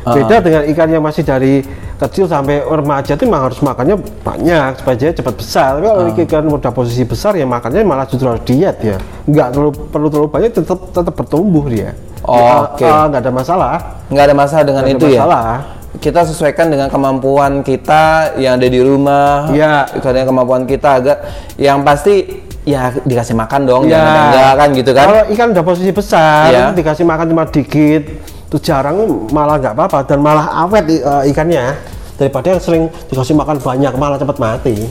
Ah. 0.00 0.16
Beda 0.16 0.40
dengan 0.40 0.62
ikan 0.64 0.88
yang 0.88 1.04
masih 1.04 1.22
dari 1.22 1.60
kecil 1.96 2.24
sampai 2.24 2.64
remaja 2.64 3.12
itu 3.12 3.28
memang 3.28 3.52
harus 3.52 3.60
makannya 3.60 4.00
banyak 4.24 4.80
supaya 4.80 4.96
dia 4.96 5.10
cepat 5.12 5.34
besar. 5.36 5.68
Tapi 5.76 5.84
kalau 5.84 6.02
Ah. 6.08 6.16
ikan 6.24 6.44
udah 6.48 6.72
posisi 6.72 7.04
besar 7.04 7.36
ya 7.36 7.44
makannya 7.44 7.84
malah 7.84 8.08
justru 8.08 8.24
harus 8.24 8.40
diet 8.44 8.80
ya. 8.80 8.96
Nggak 9.28 9.48
terlalu 9.52 9.70
perlu 9.92 10.08
terlalu 10.08 10.28
banyak 10.28 10.50
tetap 10.56 10.78
tetap 10.88 11.12
bertumbuh 11.12 11.68
dia. 11.68 11.92
Oke. 12.20 12.84
Ya, 12.84 12.88
eh, 12.88 13.04
nggak 13.08 13.20
ada 13.20 13.32
masalah. 13.32 13.76
Nggak 14.08 14.24
ada 14.24 14.34
masalah 14.34 14.62
dengan 14.64 14.82
Nggak 14.84 14.92
ada 14.92 15.00
itu 15.00 15.06
ya? 15.08 15.20
masalah. 15.20 15.48
Kita 15.90 16.20
sesuaikan 16.22 16.66
dengan 16.70 16.88
kemampuan 16.88 17.60
kita 17.60 18.32
yang 18.38 18.56
ada 18.56 18.64
di 18.64 18.80
rumah. 18.80 19.50
Iya. 19.50 19.84
Dengan 19.92 20.26
kemampuan 20.26 20.62
kita 20.64 20.88
agak 20.96 21.18
yang 21.56 21.82
pasti 21.82 22.40
ya 22.62 22.92
dikasih 22.94 23.32
makan 23.32 23.64
dong, 23.64 23.82
Ya. 23.84 23.98
jangan 23.98 24.16
enggak 24.30 24.52
kan 24.54 24.68
gitu 24.70 24.90
kan? 24.92 25.06
Kalau 25.08 25.22
ikan 25.32 25.46
udah 25.50 25.64
posisi 25.64 25.90
besar, 25.90 26.44
Iya. 26.48 26.64
dikasih 26.72 27.04
makan 27.04 27.26
cuma 27.28 27.44
dikit, 27.44 28.02
itu 28.50 28.58
jarang 28.66 29.30
malah 29.30 29.62
nggak 29.62 29.78
apa-apa 29.78 30.02
dan 30.10 30.18
malah 30.18 30.66
awet 30.66 30.90
eh, 30.90 31.30
ikannya 31.30 31.70
daripada 32.18 32.50
yang 32.50 32.58
sering 32.58 32.84
dikasih 33.06 33.38
makan 33.38 33.62
banyak 33.62 33.94
malah 33.94 34.18
cepat 34.18 34.42
mati. 34.42 34.90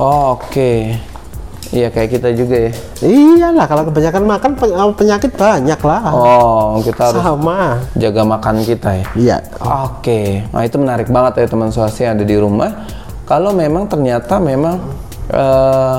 Oh, 0.00 0.40
Oke. 0.40 0.96
Iya 1.74 1.90
kayak 1.90 2.08
kita 2.16 2.28
juga 2.32 2.56
ya. 2.68 2.72
Iyalah 3.02 3.66
kalau 3.68 3.82
kebanyakan 3.92 4.22
makan 4.24 4.50
eh, 4.56 4.94
penyakit 4.96 5.30
banyak 5.36 5.80
lah. 5.84 6.00
Oh, 6.08 6.80
kita 6.80 7.12
harus 7.12 7.20
Sama. 7.20 7.84
jaga 8.00 8.22
makan 8.24 8.64
kita 8.64 8.90
ya. 8.96 9.06
Iya. 9.12 9.36
Oke, 9.60 10.48
nah 10.48 10.62
itu 10.64 10.76
menarik 10.80 11.12
banget 11.12 11.44
ya 11.44 11.46
teman 11.50 11.68
swasti 11.68 12.08
yang 12.08 12.16
ada 12.16 12.24
di 12.24 12.36
rumah. 12.40 12.88
Kalau 13.28 13.52
memang 13.52 13.90
ternyata 13.92 14.40
memang 14.40 14.80
eh, 15.28 15.98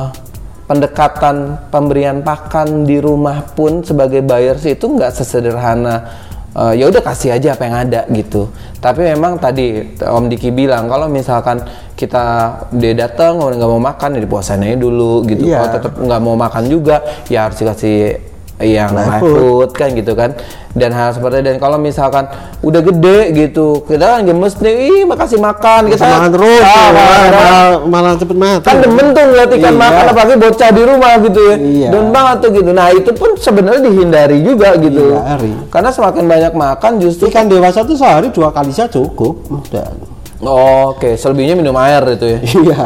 pendekatan 0.65 1.69
pemberian 1.69 2.25
pakan 2.25 2.89
di 2.89 2.97
rumah 2.97 3.45
pun 3.53 3.85
sebagai 3.85 4.25
buyers 4.25 4.65
itu 4.65 4.89
nggak 4.89 5.13
sesederhana 5.13 6.25
eh, 6.55 6.73
ya 6.79 6.85
udah 6.87 7.01
kasih 7.03 7.35
aja 7.35 7.53
apa 7.53 7.63
yang 7.67 7.77
ada 7.87 8.01
gitu. 8.09 8.49
Tapi 8.79 9.01
memang 9.05 9.37
tadi 9.37 9.95
Om 9.99 10.25
Diki 10.31 10.49
bilang 10.49 10.87
kalau 10.87 11.11
misalkan 11.11 11.61
kita 11.95 12.55
dia 12.75 12.93
datang 12.95 13.39
orang 13.39 13.59
nggak 13.59 13.71
mau 13.71 13.83
makan 13.83 14.09
ya 14.17 14.21
dipuasain 14.23 14.63
aja 14.63 14.77
dulu 14.79 15.23
gitu. 15.27 15.47
Iya. 15.47 15.59
Kalau 15.63 15.71
tetap 15.79 15.93
nggak 15.99 16.21
mau 16.21 16.35
makan 16.35 16.63
juga 16.67 17.03
ya 17.31 17.47
harus 17.47 17.59
dikasih 17.59 18.34
yang 18.57 18.87
Live 18.89 19.19
food. 19.19 19.35
food 19.35 19.69
kan 19.73 19.91
gitu 19.91 20.13
kan 20.13 20.31
dan 20.71 20.89
hal 20.89 21.11
seperti 21.11 21.43
dan 21.43 21.55
kalau 21.55 21.75
misalkan 21.75 22.23
udah 22.59 22.79
gede 22.81 23.19
gitu 23.33 23.83
kita 23.83 23.99
kan 24.09 24.23
gemes 24.23 24.55
nih 24.57 24.75
ih 24.85 25.01
makasih 25.03 25.35
makan 25.37 25.87
kita 25.87 25.99
makan 26.01 26.29
terus, 26.31 26.61
Ah, 26.61 26.71
malah, 26.87 26.89
malah- 26.89 27.29
malah, 27.29 27.67
malah 27.85 28.13
cepet 28.15 28.31
mati. 28.33 28.63
kan 28.63 28.75
demen 28.79 29.11
tuh 29.11 29.23
ngeliat 29.25 29.49
ikan 29.51 29.59
Iya. 29.69 29.81
makan 29.81 30.03
apalagi 30.07 30.35
bocah 30.37 30.69
di 30.69 30.83
rumah 30.83 31.13
gitu 31.17 31.39
ya 31.41 31.55
Iya. 31.57 31.89
dan 31.89 32.03
banget 32.09 32.37
tuh 32.37 32.49
gitu 32.53 32.71
nah 32.71 32.87
itu 32.89 33.11
pun 33.11 33.29
sebenarnya 33.35 33.81
dihindari 33.83 34.37
juga 34.39 34.69
gitu 34.77 35.03
Hindari. 35.13 35.51
karena 35.67 35.89
semakin 35.89 36.23
banyak 36.25 36.53
makan 36.53 36.91
justru 36.97 37.27
Ikan 37.27 37.45
dewasa 37.45 37.83
tuh 37.83 37.93
sehari 37.93 38.29
dua 38.29 38.49
kali 38.49 38.71
saja 38.71 38.87
cukup. 38.89 39.35
Udah. 39.49 39.91
Oh, 40.37 40.91
oke 40.91 41.15
selebihnya 41.15 41.55
minum 41.55 41.75
air 41.75 42.03
itu 42.09 42.25
ya 42.25 42.39
Iya, 42.39 42.79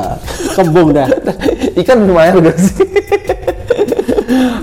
kembung 0.56 0.90
dah. 0.92 1.06
ikan 1.82 1.98
minum 2.00 2.16
air 2.16 2.34
gak 2.36 2.58
sih 2.58 2.86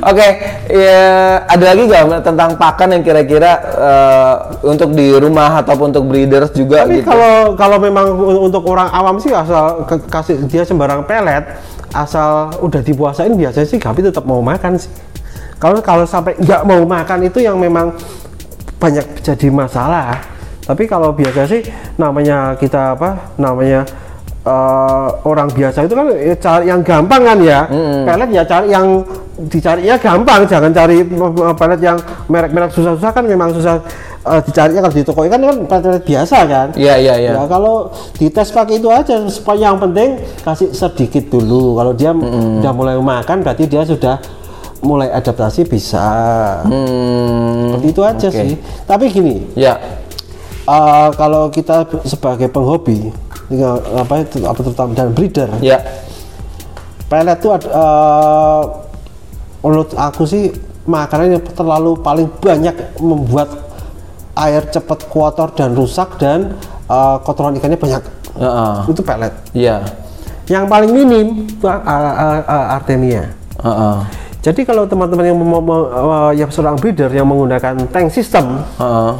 Oke, 0.07 0.29
ya 0.71 1.03
ada 1.51 1.65
lagi 1.75 1.83
gak 1.91 2.23
tentang 2.23 2.55
pakan 2.55 2.95
yang 2.95 3.03
kira-kira 3.03 3.59
eh, 3.59 4.35
untuk 4.63 4.95
di 4.95 5.11
rumah 5.19 5.59
ataupun 5.59 5.91
untuk 5.91 6.07
breeders 6.07 6.55
juga 6.55 6.87
Tapi 6.87 7.03
gitu? 7.03 7.11
kalau 7.11 7.59
kalau 7.59 7.79
memang 7.83 8.15
untuk 8.39 8.63
orang 8.71 8.87
awam 8.95 9.19
sih 9.19 9.35
asal 9.35 9.83
ke- 9.83 10.07
kasih 10.07 10.47
dia 10.47 10.63
sembarang 10.63 11.03
pelet, 11.03 11.43
asal 11.91 12.55
udah 12.63 12.87
dipuasain 12.87 13.35
biasanya 13.35 13.67
sih 13.67 13.83
Gabi 13.83 14.07
tetap 14.07 14.23
mau 14.23 14.39
makan 14.39 14.79
sih. 14.79 14.95
Kalau 15.59 15.83
kalau 15.83 16.07
sampai 16.07 16.39
nggak 16.39 16.63
mau 16.63 16.87
makan 16.87 17.27
itu 17.27 17.43
yang 17.43 17.59
memang 17.59 17.91
banyak 18.79 19.27
jadi 19.27 19.51
masalah. 19.51 20.23
Tapi 20.63 20.87
kalau 20.87 21.11
biasa 21.19 21.51
sih 21.51 21.67
namanya 21.99 22.55
kita 22.55 22.95
apa 22.95 23.35
namanya 23.35 23.83
eh, 24.47 25.07
orang 25.27 25.49
biasa 25.51 25.79
itu 25.85 25.95
kan 25.99 26.07
eh, 26.15 26.39
cari 26.39 26.65
yang 26.71 26.81
gampang 26.87 27.23
kan 27.27 27.39
ya. 27.43 27.61
Pelet 28.07 28.31
ya 28.31 28.43
cari 28.47 28.67
yang 28.71 28.87
dicari 29.37 29.85
ya 29.85 30.01
gampang, 30.01 30.49
jangan 30.49 30.71
cari 30.73 31.03
eh, 31.03 31.55
pelet 31.59 31.81
yang 31.83 31.99
merek-merek 32.31 32.71
susah-susah 32.73 33.11
kan 33.11 33.25
memang 33.27 33.51
susah 33.53 33.83
eh, 34.25 34.41
dicari 34.47 34.79
kalau 34.79 34.95
di 34.95 35.03
toko 35.05 35.21
ikan 35.27 35.41
kan 35.43 35.57
pelet 35.67 36.03
biasa 36.07 36.37
kan. 36.47 36.67
Iya, 36.79 36.95
iya, 36.97 37.15
iya. 37.19 37.31
Ya 37.37 37.45
kalau 37.51 37.91
dites 38.17 38.49
pakai 38.55 38.79
itu 38.79 38.89
aja 38.89 39.27
supaya 39.27 39.69
yang 39.69 39.83
penting 39.83 40.23
kasih 40.47 40.71
sedikit 40.71 41.27
dulu. 41.29 41.77
Kalau 41.77 41.93
dia 41.93 42.15
udah 42.15 42.73
mulai 42.73 42.95
makan 42.97 43.43
berarti 43.43 43.67
dia 43.67 43.83
sudah 43.83 44.23
mulai 44.85 45.11
adaptasi 45.11 45.67
bisa. 45.67 46.07
Hmm, 46.63 47.75
Seperti 47.75 47.87
itu 47.91 48.03
aja 48.07 48.29
oke. 48.31 48.39
sih. 48.39 48.55
Tapi 48.87 49.05
gini, 49.11 49.35
Ya, 49.57 49.81
eh, 50.69 51.09
kalau 51.17 51.49
kita 51.51 51.89
sebagai 52.05 52.47
penghobi 52.47 53.11
ya, 53.11 53.13
apa 53.95 54.27
itu 54.27 54.43
apa 54.43 54.61
terutama 54.61 54.91
dan 54.95 55.15
breeder, 55.15 55.51
ya, 55.63 55.79
pelet 57.07 57.39
itu 57.39 57.49
ada 57.55 57.69
eh, 57.71 58.63
menurut 59.63 59.91
aku 59.95 60.27
sih 60.27 60.51
makanan 60.87 61.39
yang 61.39 61.45
terlalu 61.55 61.99
paling 62.03 62.27
banyak 62.43 62.75
membuat 62.99 63.51
air 64.37 64.63
cepat 64.71 65.07
kotor 65.11 65.55
dan 65.55 65.79
rusak 65.79 66.19
dan 66.19 66.59
eh, 66.91 67.17
kotoran 67.23 67.55
ikannya 67.55 67.79
banyak. 67.79 68.03
Heeh. 68.37 68.77
Itu 68.93 69.01
pelet. 69.01 69.33
ya, 69.57 69.81
Yang 70.47 70.65
paling 70.69 70.91
minim 70.93 71.49
itu 71.49 71.67
uh, 71.67 71.73
uh, 71.73 72.43
uh, 72.45 72.77
Artemia. 72.77 73.33
Heeh. 73.65 73.99
Jadi 74.45 74.63
kalau 74.63 74.87
teman-teman 74.87 75.27
yang 75.27 75.39
mau, 75.41 75.59
uh, 75.59 76.31
yang 76.31 76.47
seorang 76.53 76.79
breeder 76.79 77.11
yang 77.11 77.27
menggunakan 77.27 77.89
tank 77.91 78.15
system 78.15 78.63
Heeh. 78.79 79.13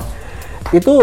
itu 0.79 0.95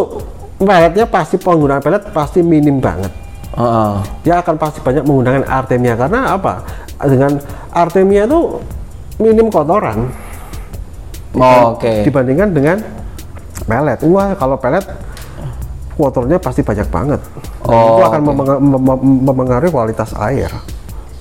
peletnya 0.58 1.06
pasti 1.06 1.36
penggunaan 1.38 1.82
pelet 1.82 2.04
pasti 2.12 2.40
minim 2.42 2.78
banget. 2.78 3.12
Heeh. 3.54 3.94
Dia 4.26 4.42
akan 4.42 4.56
pasti 4.58 4.82
banyak 4.82 5.04
menggunakan 5.06 5.44
Artemia 5.46 5.94
karena 5.94 6.34
apa? 6.34 6.66
Dengan 7.04 7.38
Artemia 7.70 8.26
itu 8.26 8.62
minim 9.22 9.48
kotoran 9.48 10.10
Oh, 11.34 11.74
Oke. 11.74 12.06
dibandingkan 12.06 12.54
dengan 12.54 12.78
pelet. 13.66 14.00
Wah 14.06 14.38
kalau 14.38 14.54
pelet 14.58 14.86
kotornya 15.98 16.38
pasti 16.38 16.62
banyak 16.62 16.86
banget. 16.90 17.22
Dan 17.66 17.74
Oh, 17.74 17.98
itu 17.98 18.02
akan 18.06 18.22
mem- 18.22 19.26
mempengaruhi 19.26 19.74
kualitas 19.74 20.14
air. 20.18 20.50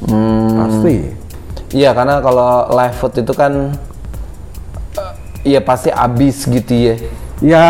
Hmm. 0.04 0.52
Pasti. 0.58 0.96
Iya, 1.72 1.96
karena 1.96 2.20
kalau 2.20 2.68
live 2.68 2.96
food 3.00 3.16
itu 3.16 3.32
kan 3.32 3.72
Iya 5.42 5.58
pasti 5.58 5.90
habis 5.90 6.46
gitu 6.46 6.70
ya. 6.70 6.94
Ya 7.42 7.66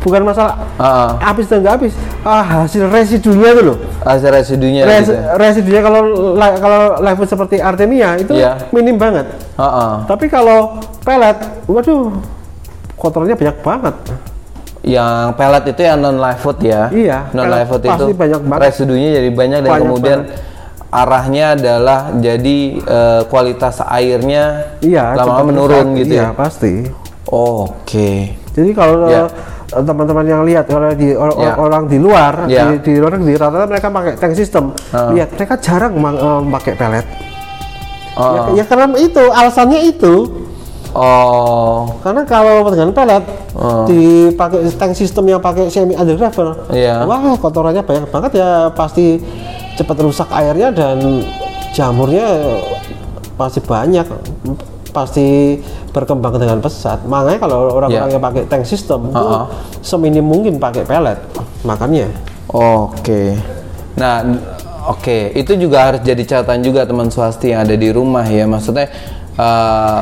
bukan 0.00 0.24
masalah 0.24 0.64
Heeh. 0.78 1.08
habis 1.18 1.46
dan 1.46 1.58
nggak 1.58 1.74
habis. 1.74 1.94
Ah, 2.22 2.62
hasil 2.62 2.86
residunya 2.86 3.50
itu 3.50 3.62
loh. 3.64 3.78
Hasil 4.00 4.30
residunya 4.30 4.82
Res- 4.82 5.04
gitu. 5.04 5.12
ya. 5.12 5.34
Residunya 5.34 5.80
kalau 5.82 6.00
kalau 6.54 6.80
live 6.98 7.18
food 7.18 7.28
seperti 7.28 7.56
Artemia 7.58 8.14
itu 8.14 8.32
Iya. 8.32 8.70
minim 8.70 8.94
banget. 8.94 9.26
Heeh. 9.54 9.92
Tapi 10.06 10.26
kalau 10.26 10.78
pelet, 11.02 11.34
waduh, 11.66 12.14
kotornya 12.94 13.34
banyak 13.34 13.58
banget. 13.58 13.96
Yang 14.80 15.24
pelet 15.34 15.64
itu 15.68 15.80
yang 15.82 15.98
non 15.98 16.16
live 16.16 16.38
food 16.38 16.58
ya. 16.60 16.86
Iya, 16.88 17.18
Non 17.32 17.46
live 17.46 17.66
food 17.66 17.82
itu 17.82 18.04
banyak 18.14 18.40
banget. 18.40 18.62
residunya 18.64 19.08
jadi 19.14 19.28
banyak 19.30 19.58
dan 19.58 19.68
Banyak 19.68 19.82
kemudian 19.82 20.18
arahnya 20.88 21.46
adalah 21.52 21.98
jadi 22.14 22.58
eh, 22.78 23.20
kualitas 23.26 23.82
airnya 23.82 24.72
Iya, 24.80 25.12
lama-lama 25.12 25.44
menurun 25.44 25.86
gitu 25.98 26.14
iya, 26.14 26.30
ya. 26.30 26.38
pasti. 26.38 26.86
Oke. 27.28 28.38
Jadi 28.54 28.70
kalau 28.72 29.04
Iya. 29.04 29.26
Eh, 29.68 29.82
teman-teman 29.82 30.24
yang 30.24 30.42
lihat 30.42 30.64
kalau 30.66 30.90
di 30.92 31.12
or- 31.12 31.34
Iya. 31.34 31.54
orang 31.54 31.84
di 31.86 31.98
luar 31.98 32.44
Iya. 32.44 32.72
di, 32.72 32.76
di 32.82 32.92
luar 32.96 33.16
negeri 33.16 33.34
rata-rata 33.34 33.68
mereka 33.68 33.88
pakai 33.88 34.12
tank 34.14 34.34
system. 34.34 34.64
Ah. 34.90 35.12
Lihat 35.12 35.34
mereka 35.34 35.54
jarang 35.58 35.94
ma- 35.94 36.14
eh, 36.14 36.40
pakai 36.50 36.72
pelet. 36.74 37.06
Oh. 38.14 38.50
Ya, 38.50 38.60
ya 38.60 38.64
karena 38.64 38.86
itu 38.94 39.22
alasannya 39.22 39.80
itu. 39.86 40.14
Oh. 40.90 42.00
Karena 42.00 42.24
kalau 42.24 42.64
dengan 42.66 42.90
pelet 42.90 43.22
Oh. 43.54 43.84
dipakai 43.84 44.66
tank 44.72 44.94
system 44.94 45.26
yang 45.26 45.38
pakai 45.38 45.68
semi 45.68 45.92
undergraver, 45.92 46.64
Iya. 46.70 47.04
wah 47.04 47.36
kotorannya 47.36 47.82
banyak 47.82 48.08
banget 48.08 48.32
ya 48.36 48.72
pasti 48.72 49.20
cepat 49.74 49.98
rusak 50.00 50.26
airnya 50.28 50.72
dan 50.72 51.22
jamurnya 51.70 52.26
pasti 53.34 53.60
banyak, 53.60 54.02
pasti 54.88 55.58
berkembang 55.92 56.36
dengan 56.36 56.58
pesat. 56.58 57.04
Makanya 57.04 57.38
kalau 57.38 57.56
orang-orang 57.68 57.90
Iya. 57.92 58.16
yang 58.16 58.22
pakai 58.22 58.42
tank 58.46 58.64
system 58.64 59.12
itu 59.12 59.18
Uh-uh. 59.20 59.46
seminim 59.80 60.24
mungkin 60.24 60.56
pakai 60.56 60.84
pelet 60.84 61.18
makannya. 61.62 62.08
Oke. 62.48 63.36
Nah, 63.94 64.22
n- 64.22 64.40
oke, 64.86 65.32
itu 65.34 65.52
juga 65.54 65.92
harus 65.92 66.00
jadi 66.00 66.22
catatan 66.24 66.62
juga 66.62 66.88
teman 66.88 67.08
swasti 67.08 67.52
yang 67.52 67.68
ada 67.68 67.76
di 67.76 67.88
rumah 67.90 68.24
ya. 68.24 68.48
Maksudnya 68.48 68.88
eh, 69.34 70.00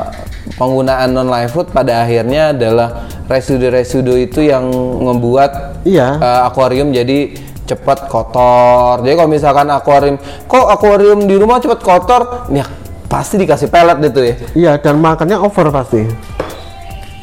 penggunaan 0.54 1.10
non 1.10 1.26
live 1.26 1.50
food 1.50 1.68
pada 1.68 2.00
akhirnya 2.00 2.54
adalah 2.54 3.04
residu-residu 3.26 4.14
itu 4.16 4.40
yang 4.40 4.64
membuat 5.02 5.82
Iya. 5.82 6.16
eh, 6.16 6.40
akuarium 6.46 6.88
jadi 6.90 7.34
cepat 7.66 8.06
kotor. 8.06 9.02
Jadi 9.02 9.12
kalau 9.12 9.26
misalkan 9.26 9.66
akuarium, 9.66 10.16
kok 10.46 10.66
akuarium 10.66 11.26
di 11.26 11.34
rumah 11.34 11.58
cepat 11.58 11.82
kotor, 11.82 12.22
ya 12.48 12.62
pasti 13.06 13.34
dikasih 13.38 13.68
pelet 13.70 13.98
gitu 14.02 14.20
ya. 14.22 14.34
Iya 14.54 14.72
dan 14.78 14.98
makannya 14.98 15.38
over 15.38 15.70
pasti. 15.70 16.02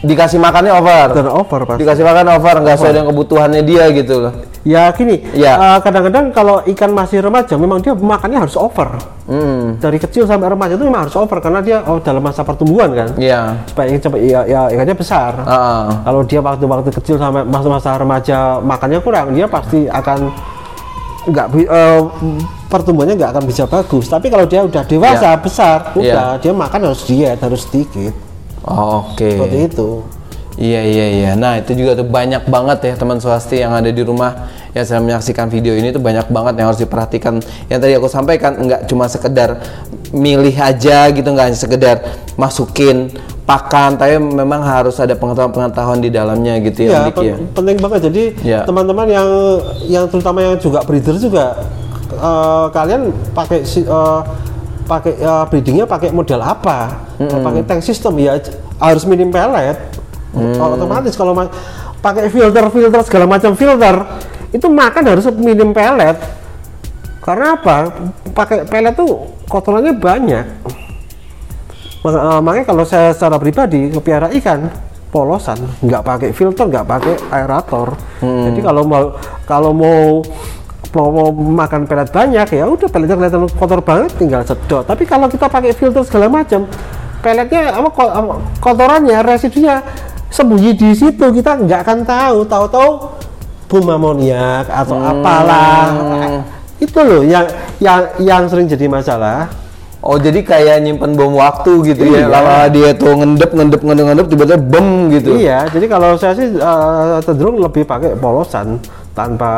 Dikasih 0.03 0.35
makannya 0.35 0.75
over. 0.75 1.07
Dan 1.15 1.27
over 1.31 1.61
pasti. 1.63 1.79
Dikasih 1.87 2.03
makan 2.03 2.27
over, 2.35 2.55
nggak 2.59 2.75
sesuai 2.75 2.91
dengan 2.91 3.07
kebutuhannya 3.15 3.61
dia 3.63 3.87
gitu 3.95 4.15
loh. 4.19 4.33
Ya 4.63 4.91
gini, 4.95 5.19
Iya. 5.35 5.59
eh, 5.59 5.79
kadang-kadang 5.79 6.31
kalau 6.31 6.63
ikan 6.63 6.91
masih 6.91 7.19
remaja 7.19 7.55
memang 7.59 7.79
dia 7.83 7.91
makannya 7.95 8.39
harus 8.47 8.55
over. 8.55 8.95
Hmm, 9.27 9.79
Dari 9.79 9.99
kecil 9.99 10.23
sampai 10.27 10.51
remaja 10.51 10.75
itu 10.75 10.83
memang 10.83 11.07
harus 11.07 11.15
over 11.15 11.39
karena 11.39 11.59
dia 11.59 11.83
oh, 11.87 11.99
dalam 12.03 12.19
masa 12.23 12.43
pertumbuhan 12.43 12.91
kan. 12.91 13.11
iya. 13.15 13.59
Supaya 13.67 13.91
ikan 13.91 14.01
cepat 14.03 14.19
ya, 14.23 14.41
ya 14.43 14.61
ikannya 14.71 14.95
besar. 14.95 15.35
Heeh. 15.39 15.83
Kalau 16.03 16.21
dia 16.27 16.39
waktu-waktu 16.43 16.91
kecil 16.99 17.15
sampai 17.15 17.43
masa-masa 17.43 17.95
remaja 17.95 18.59
makannya 18.59 18.99
kurang, 19.03 19.31
dia 19.35 19.47
pasti 19.47 19.87
akan 19.87 20.31
nggak 21.31 21.47
eh, 21.63 21.99
pertumbuhannya 22.74 23.13
nggak 23.13 23.32
akan 23.38 23.44
bisa 23.46 23.70
bagus. 23.70 24.10
Tapi 24.10 24.27
kalau 24.27 24.50
dia 24.50 24.65
udah 24.65 24.82
dewasa 24.82 25.30
Ya. 25.30 25.38
besar, 25.38 25.77
udah 25.94 26.25
Ya. 26.34 26.42
dia 26.42 26.50
makan 26.51 26.89
harus 26.89 27.06
diet, 27.06 27.38
harus 27.38 27.62
sedikit. 27.63 28.18
Oh, 28.65 29.13
Oke. 29.13 29.38
Seperti 29.38 29.58
itu. 29.70 29.89
Iya 30.53 30.82
iya 30.82 31.06
iya. 31.10 31.32
Nah 31.34 31.58
itu 31.58 31.74
juga 31.74 31.94
tuh 31.94 32.06
banyak 32.06 32.46
banget 32.46 32.77
ya 32.86 32.94
teman 32.94 33.18
swasti 33.18 33.58
yang 33.58 33.74
ada 33.74 33.89
di 33.89 34.01
rumah 34.01 34.46
yang 34.72 34.86
saya 34.86 35.01
menyaksikan 35.01 35.50
video 35.50 35.74
ini 35.74 35.89
tuh 35.89 35.98
banyak 35.98 36.30
banget 36.30 36.53
yang 36.58 36.68
harus 36.70 36.77
diperhatikan. 36.77 37.42
Yang 37.68 37.80
tadi 37.82 37.94
aku 37.98 38.06
sampaikan 38.06 38.62
nggak 38.62 38.86
cuma 38.86 39.10
sekedar 39.10 39.58
milih 40.10 40.53
aja 40.53 41.10
gitu 41.10 41.25
nggak 41.25 41.46
hanya 41.50 41.58
sekedar 41.58 41.96
masukin 42.38 43.10
pakan, 43.44 43.98
tapi 43.98 44.15
memang 44.15 44.62
harus 44.62 44.96
ada 44.98 45.18
pengetahuan-pengetahuan 45.18 46.00
di 46.00 46.08
dalamnya 46.08 46.62
gitu 46.62 46.86
ya, 46.86 46.89
Iya, 46.96 47.00
Dik, 47.03 47.15
pen- 47.18 47.25
ya. 47.25 47.36
penting 47.51 47.77
banget. 47.82 48.00
Jadi 48.08 48.24
Ya. 48.46 48.60
teman-teman 48.63 49.08
yang 49.10 49.27
yang 49.84 50.06
terutama 50.06 50.39
yang 50.39 50.56
juga 50.56 50.80
breeder 50.80 51.18
juga 51.18 51.60
eh, 52.13 52.65
kalian 52.70 53.01
pakai 53.32 53.63
si- 53.63 53.84
eh, 53.84 54.22
pakai 54.84 55.13
eh, 55.15 55.43
breedingnya 55.50 55.86
pakai 55.86 56.12
model 56.12 56.39
apa? 56.39 57.01
Kalau 57.17 57.41
pakai 57.41 57.62
tank 57.63 57.82
system 57.82 58.20
ya 58.20 58.38
harus 58.77 59.03
minim 59.03 59.29
pelet. 59.29 59.77
Mm. 60.34 60.58
Otomatis 60.58 61.13
kalau 61.13 61.38
pakai 62.00 62.27
filter-filter 62.27 63.01
segala 63.05 63.25
macam 63.29 63.53
filter 63.53 63.96
itu 64.50 64.65
makan 64.65 65.03
harus 65.08 65.25
minim 65.34 65.72
pelet. 65.72 66.17
Karena 67.22 67.55
apa? 67.55 67.93
Pakai 68.34 68.65
pelet 68.65 68.93
tuh 68.93 69.29
kotorannya 69.48 69.93
banyak. 69.96 70.46
Maka- 72.03 72.24
eh, 72.36 72.41
makanya 72.43 72.65
kalau 72.67 72.84
saya 72.84 73.15
secara 73.15 73.39
pribadi 73.39 73.88
kepiara 73.88 74.27
ikan 74.36 74.67
polosan 75.08 75.62
nggak 75.79 76.01
pakai 76.01 76.29
filter 76.34 76.65
nggak 76.65 76.89
pakai 76.89 77.13
aerator 77.29 77.93
jadi 78.50 78.60
kalau 78.65 78.82
mau 78.82 79.13
kalau 79.46 79.70
mau 79.70 80.25
mau, 80.93 81.09
mau 81.09 81.29
makan 81.33 81.89
pelet 81.89 82.09
banyak 82.09 82.47
ya 82.53 82.63
udah 82.69 82.88
peletnya 82.89 83.15
kelihatan 83.17 83.50
kotor 83.57 83.81
banget 83.81 84.13
tinggal 84.17 84.41
sedot 84.45 84.85
tapi 84.85 85.03
kalau 85.09 85.27
kita 85.27 85.50
pakai 85.50 85.73
filter 85.73 86.05
segala 86.05 86.29
macam 86.29 86.69
peletnya 87.19 87.73
apa 87.73 87.89
ko- 87.89 88.13
apa, 88.13 88.33
kotorannya 88.62 89.19
residunya 89.25 89.81
sembunyi 90.29 90.71
di 90.77 90.93
situ 90.93 91.25
kita 91.33 91.62
nggak 91.65 91.79
akan 91.85 92.00
tahu 92.05 92.38
tahu-tahu 92.45 92.89
bom 93.69 93.88
amoniak 93.89 94.69
atau 94.69 94.97
apalah 95.01 95.89
itu 96.77 97.00
loh 97.01 97.21
yang 97.25 97.45
yang 97.81 98.01
yang 98.21 98.43
sering 98.45 98.69
jadi 98.69 98.85
masalah 98.85 99.50
Oh 100.03 100.19
jadi 100.19 100.43
kayak 100.43 100.83
nyimpen 100.83 101.15
bom 101.15 101.31
waktu 101.39 101.79
gitu 101.88 102.03
ya. 102.12 102.27
Iya. 102.27 102.27
Lama 102.27 102.67
dia 102.67 102.91
tuh 102.91 103.15
ngendep 103.23 103.55
ngendep 103.55 103.81
ngendep 103.88 104.05
ngendep 104.12 104.27
tiba-tiba 104.27 104.59
bom 104.59 105.07
gitu. 105.07 105.39
Iya, 105.39 105.63
jadi 105.71 105.85
kalau 105.88 106.19
saya 106.19 106.35
sih 106.35 106.51
eh, 106.51 107.17
cenderung 107.23 107.63
lebih 107.63 107.88
pakai 107.88 108.19
polosan 108.19 108.83
tanpa 109.15 109.51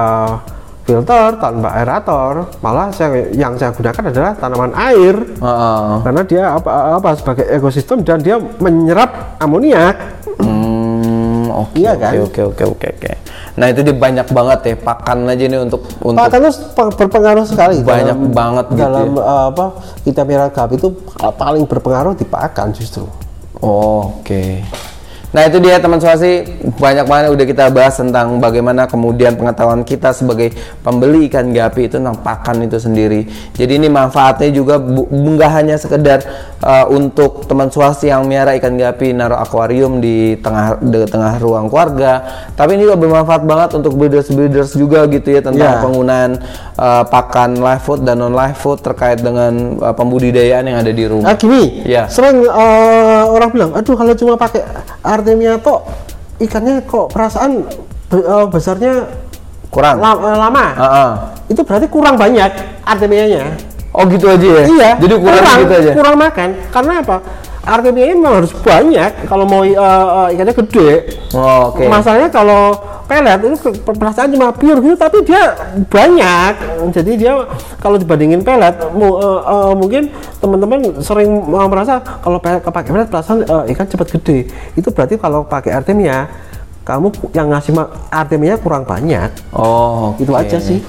filter, 0.86 1.34
tanpa 1.36 1.70
aerator. 1.74 2.34
Malah 2.60 2.88
saya 2.90 3.28
yang 3.32 3.58
saya 3.58 3.74
gunakan 3.74 4.04
adalah 4.08 4.32
tanaman 4.34 4.72
air 4.76 5.16
Heeh. 5.18 5.90
karena 6.00 6.22
dia 6.24 6.44
apa 6.54 6.72
apa 6.96 7.10
sebagai 7.14 7.46
ekosistem 7.50 8.02
dan 8.02 8.22
dia 8.22 8.38
menyerap 8.62 9.10
amoniak. 9.38 9.98
Hmm, 10.38 11.50
oke 11.50 11.76
Iya 11.76 11.94
kan? 11.96 12.14
oke 12.22 12.42
oke 12.46 12.64
oke 12.70 12.88
oke. 12.92 13.12
Nah 13.56 13.68
itu 13.68 13.82
dia 13.82 13.96
banyak 13.96 14.28
banget 14.30 14.60
ya 14.64 14.76
pakan 14.78 15.26
aja 15.26 15.44
nih 15.44 15.60
untuk 15.60 15.82
untuk 15.98 16.20
Pakan 16.20 16.40
itu 16.44 16.52
pe- 16.72 16.94
berpengaruh 16.94 17.46
sekali. 17.46 17.80
Banyak 17.80 18.14
dalam- 18.14 18.32
banget 18.32 18.66
gitu 18.70 18.80
dalam 18.80 19.10
eh, 19.16 19.46
apa 19.50 19.66
kita 20.04 20.22
merah 20.22 20.50
gap 20.50 20.70
itu 20.70 20.88
eh, 21.16 21.34
paling 21.34 21.64
berpengaruh 21.64 22.14
di 22.14 22.24
pakan 22.24 22.70
justru. 22.72 23.08
Oh, 23.58 24.20
Oke. 24.20 24.62
Nah 25.36 25.52
itu 25.52 25.60
dia 25.60 25.76
teman 25.84 26.00
swasti 26.00 26.48
banyak 26.80 27.04
banget 27.12 27.28
udah 27.36 27.44
kita 27.46 27.68
bahas 27.68 28.00
tentang 28.00 28.40
bagaimana 28.40 28.88
kemudian 28.88 29.36
pengetahuan 29.36 29.84
kita 29.84 30.16
sebagai 30.16 30.56
pembeli 30.80 31.28
ikan 31.28 31.52
gapi 31.52 31.92
itu 31.92 32.00
tentang 32.00 32.24
pakan 32.24 32.64
itu 32.64 32.80
sendiri. 32.80 33.28
Jadi 33.52 33.84
ini 33.84 33.92
manfaatnya 33.92 34.48
juga 34.56 34.80
nggak 34.80 35.52
hanya 35.52 35.76
sekedar 35.76 36.24
uh, 36.64 36.88
untuk 36.88 37.44
teman 37.52 37.68
swasti 37.68 38.08
yang 38.08 38.24
miara 38.24 38.56
ikan 38.56 38.80
gapi 38.80 39.12
naruh 39.12 39.36
akuarium 39.36 40.00
di 40.00 40.40
tengah 40.40 40.80
di 40.80 41.04
tengah 41.04 41.36
ruang 41.44 41.68
keluarga, 41.68 42.24
tapi 42.56 42.80
ini 42.80 42.88
juga 42.88 42.96
bermanfaat 42.96 43.44
banget 43.44 43.70
untuk 43.76 44.00
breeders 44.00 44.32
breeders 44.32 44.72
juga 44.72 45.04
gitu 45.12 45.36
ya 45.36 45.44
tentang 45.44 45.64
Ya. 45.66 45.82
penggunaan 45.82 46.32
uh, 46.78 47.04
pakan 47.10 47.58
live 47.58 47.82
food 47.82 48.06
dan 48.06 48.22
non 48.22 48.32
live 48.32 48.54
food 48.56 48.80
terkait 48.80 49.18
dengan 49.18 49.82
uh, 49.82 49.92
pembudidayaan 49.92 50.64
yang 50.64 50.78
ada 50.80 50.94
di 50.94 51.04
rumah. 51.10 51.34
Ah 51.34 51.36
gini, 51.36 51.82
Iya. 51.84 52.06
sering 52.08 52.46
eh, 52.46 53.24
orang 53.26 53.50
bilang, 53.50 53.72
aduh 53.74 53.98
kalau 53.98 54.14
cuma 54.14 54.38
pakai 54.38 54.62
Artemia 55.26 55.58
kok 55.58 55.90
ikannya 56.38 56.86
kok 56.86 57.10
perasaan 57.10 57.66
eh, 58.14 58.46
besarnya 58.46 59.10
Kurang. 59.74 59.98
la- 59.98 60.22
eh, 60.22 60.38
lama. 60.38 60.66
Ah, 60.78 60.86
ah. 60.86 61.12
Itu 61.50 61.66
berarti 61.66 61.90
kurang 61.90 62.14
banyak 62.14 62.54
Artemianya. 62.86 63.58
Oh 63.90 64.06
gitu 64.06 64.30
aja 64.30 64.46
ya? 64.46 64.64
Iya. 64.70 64.90
Jadi 65.02 65.14
kurang, 65.18 65.44
gitu 65.66 65.74
aja? 65.74 65.92
Kurang 65.98 66.16
makan. 66.22 66.50
Karena 66.70 66.94
apa? 67.02 67.18
Artemia 67.66 68.14
memang 68.14 68.46
harus 68.46 68.54
banyak 68.54 69.26
kalau 69.26 69.50
mau 69.50 69.66
eh, 69.66 69.74
eh, 69.74 70.28
ikannya 70.38 70.54
gede. 70.54 70.90
Oh, 71.34 71.74
Oke. 71.74 71.90
Masalahnya 71.90 72.30
kalau 72.30 72.78
pelet 73.06 73.38
itu 73.38 73.58
perasaan 73.86 74.34
cuma 74.34 74.50
pure 74.50 74.82
gitu 74.82 74.98
tapi 74.98 75.22
dia 75.22 75.54
banyak. 75.90 76.54
Jadi 76.90 77.12
dia 77.22 77.46
kalau 77.78 77.96
dibandingin 77.96 78.42
pelet 78.42 78.74
mu- 78.92 79.22
eh, 79.22 79.42
eh, 79.46 79.74
mungkin 79.78 80.04
teman-teman 80.42 81.00
sering 81.00 81.30
mau 81.46 81.70
merasa 81.70 82.02
kalau 82.02 82.42
pelet 82.42 82.66
pakai 82.66 82.90
pelet 82.90 83.10
perasaan 83.10 83.46
eh, 83.46 83.72
ikan 83.78 83.86
cepat 83.86 84.08
gede. 84.20 84.50
Itu 84.74 84.90
berarti 84.90 85.16
kalau 85.16 85.46
pakai 85.46 85.78
Artemia 85.78 86.28
kamu 86.86 87.34
yang 87.34 87.50
ngasih 87.50 87.74
Artemia 88.14 88.58
kurang 88.62 88.86
banyak. 88.86 89.30
Oh, 89.54 90.14
Itu 90.18 90.34
oke. 90.34 90.42
aja 90.46 90.62
sih. 90.62 90.82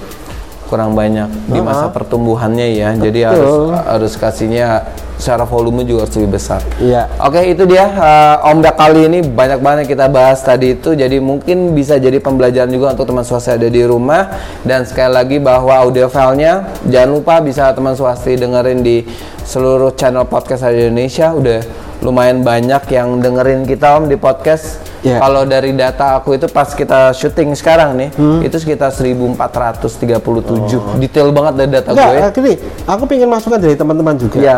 Kurang 0.67 0.93
banyak 0.93 1.47
di 1.47 1.63
masa 1.63 1.87
pertumbuhannya 1.89 2.67
ya. 2.75 2.91
Jadi 2.93 3.23
Betul. 3.23 3.31
harus 3.31 3.55
harus 3.87 4.13
kasihnya 4.19 4.83
secara 5.17 5.43
volume 5.43 5.81
juga 5.81 6.05
harus 6.05 6.13
lebih 6.13 6.29
besar. 6.33 6.61
Iya. 6.77 7.09
Oke, 7.19 7.41
itu 7.43 7.61
dia 7.65 7.83
eh, 7.85 8.35
ombak 8.45 8.73
kali 8.73 9.05
ini 9.05 9.19
banyak 9.21 9.59
banget 9.59 9.83
kita 9.89 10.05
bahas 10.07 10.39
tadi 10.39 10.73
itu. 10.73 10.93
Jadi 10.93 11.17
mungkin 11.17 11.73
bisa 11.73 11.97
jadi 11.97 12.17
pembelajaran 12.17 12.69
juga 12.69 12.93
untuk 12.93 13.05
teman 13.05 13.21
swasta 13.21 13.53
ada 13.53 13.65
di 13.65 13.81
rumah. 13.81 14.29
Dan 14.61 14.85
sekali 14.85 15.09
lagi 15.09 15.35
bahwa 15.37 15.73
audio 15.75 16.05
filenya 16.05 16.65
jangan 16.85 17.09
lupa 17.11 17.33
bisa 17.39 17.69
teman 17.71 17.93
swasti 17.93 18.33
dengerin 18.33 18.79
di 18.79 19.03
seluruh 19.41 19.91
channel 19.91 20.23
podcast 20.23 20.65
di 20.65 20.85
Indonesia. 20.85 21.31
Udah 21.31 21.59
lumayan 21.97 22.41
banyak 22.41 22.81
yang 22.87 23.17
dengerin 23.17 23.65
kita 23.65 23.97
om 23.97 24.05
di 24.05 24.15
podcast. 24.15 24.77
Iya. 25.01 25.17
Kalau 25.17 25.41
dari 25.45 25.73
data 25.73 26.15
aku 26.15 26.33
itu 26.33 26.45
pas 26.45 26.67
kita 26.67 27.09
syuting 27.11 27.53
sekarang 27.53 27.95
nih, 27.95 28.09
Hmm. 28.13 28.39
itu 28.41 28.53
sekitar 28.53 28.89
1437. 28.89 30.97
Detail 30.99 31.29
banget 31.29 31.53
dari 31.55 31.69
data 31.71 31.89
Enggak, 31.89 32.09
gue. 32.11 32.29
gini, 32.33 32.53
aku 32.83 33.01
pengen 33.05 33.27
masukan 33.27 33.57
dari 33.57 33.73
teman-teman 33.73 34.13
juga. 34.17 34.37
Iya. 34.37 34.57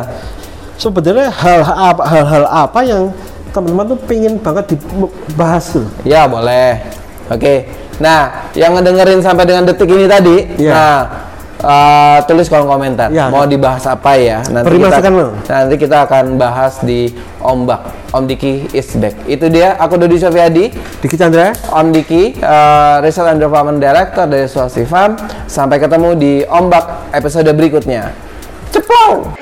Sebenarnya 0.79 1.27
hal 1.27 1.59
apa 1.67 2.03
hal-hal 2.07 2.43
apa 2.47 2.79
yang 2.87 3.11
teman-teman 3.51 3.91
tuh 3.91 3.99
pengen 4.07 4.39
banget 4.39 4.79
dibahas 5.27 5.75
tuh? 5.75 5.83
Ya 6.07 6.23
boleh. 6.23 6.79
Oke. 7.27 7.67
Nah, 7.99 8.47
yang 8.55 8.71
ngedengerin 8.79 9.19
sampai 9.19 9.43
dengan 9.43 9.67
detik 9.67 9.91
ini 9.91 10.07
tadi, 10.07 10.47
Iya. 10.55 10.71
nah 10.71 10.97
eh, 11.59 12.17
tulis 12.23 12.47
kolom 12.47 12.71
komentar. 12.71 13.11
Iya. 13.11 13.27
Mau 13.27 13.43
dibahas 13.43 13.83
apa 13.83 14.15
ya? 14.15 14.39
Nanti 14.47 14.71
Beri 14.71 14.87
kita, 14.87 15.11
lo. 15.11 15.35
nanti 15.35 15.75
kita 15.75 15.97
akan 16.07 16.39
bahas 16.39 16.79
di 16.79 17.11
Ombak. 17.43 17.99
Om 18.15 18.23
Diki 18.25 18.71
is 18.71 18.87
back. 18.95 19.19
Itu 19.27 19.51
dia. 19.51 19.75
Aku 19.77 19.99
Dodi 19.99 20.15
Sofiadi. 20.15 20.71
Diki 21.03 21.19
Chandra. 21.19 21.51
Om 21.75 21.91
Diki, 21.91 22.39
eh, 22.39 22.95
Research 23.03 23.35
and 23.35 23.43
Development 23.43 23.83
Director 23.83 24.25
dari 24.25 24.47
Swasti 24.47 24.87
Farm. 24.87 25.19
Sampai 25.43 25.83
ketemu 25.83 26.15
di 26.15 26.33
Ombak 26.47 27.11
episode 27.11 27.51
berikutnya. 27.51 28.15
Ceplong! 28.71 29.35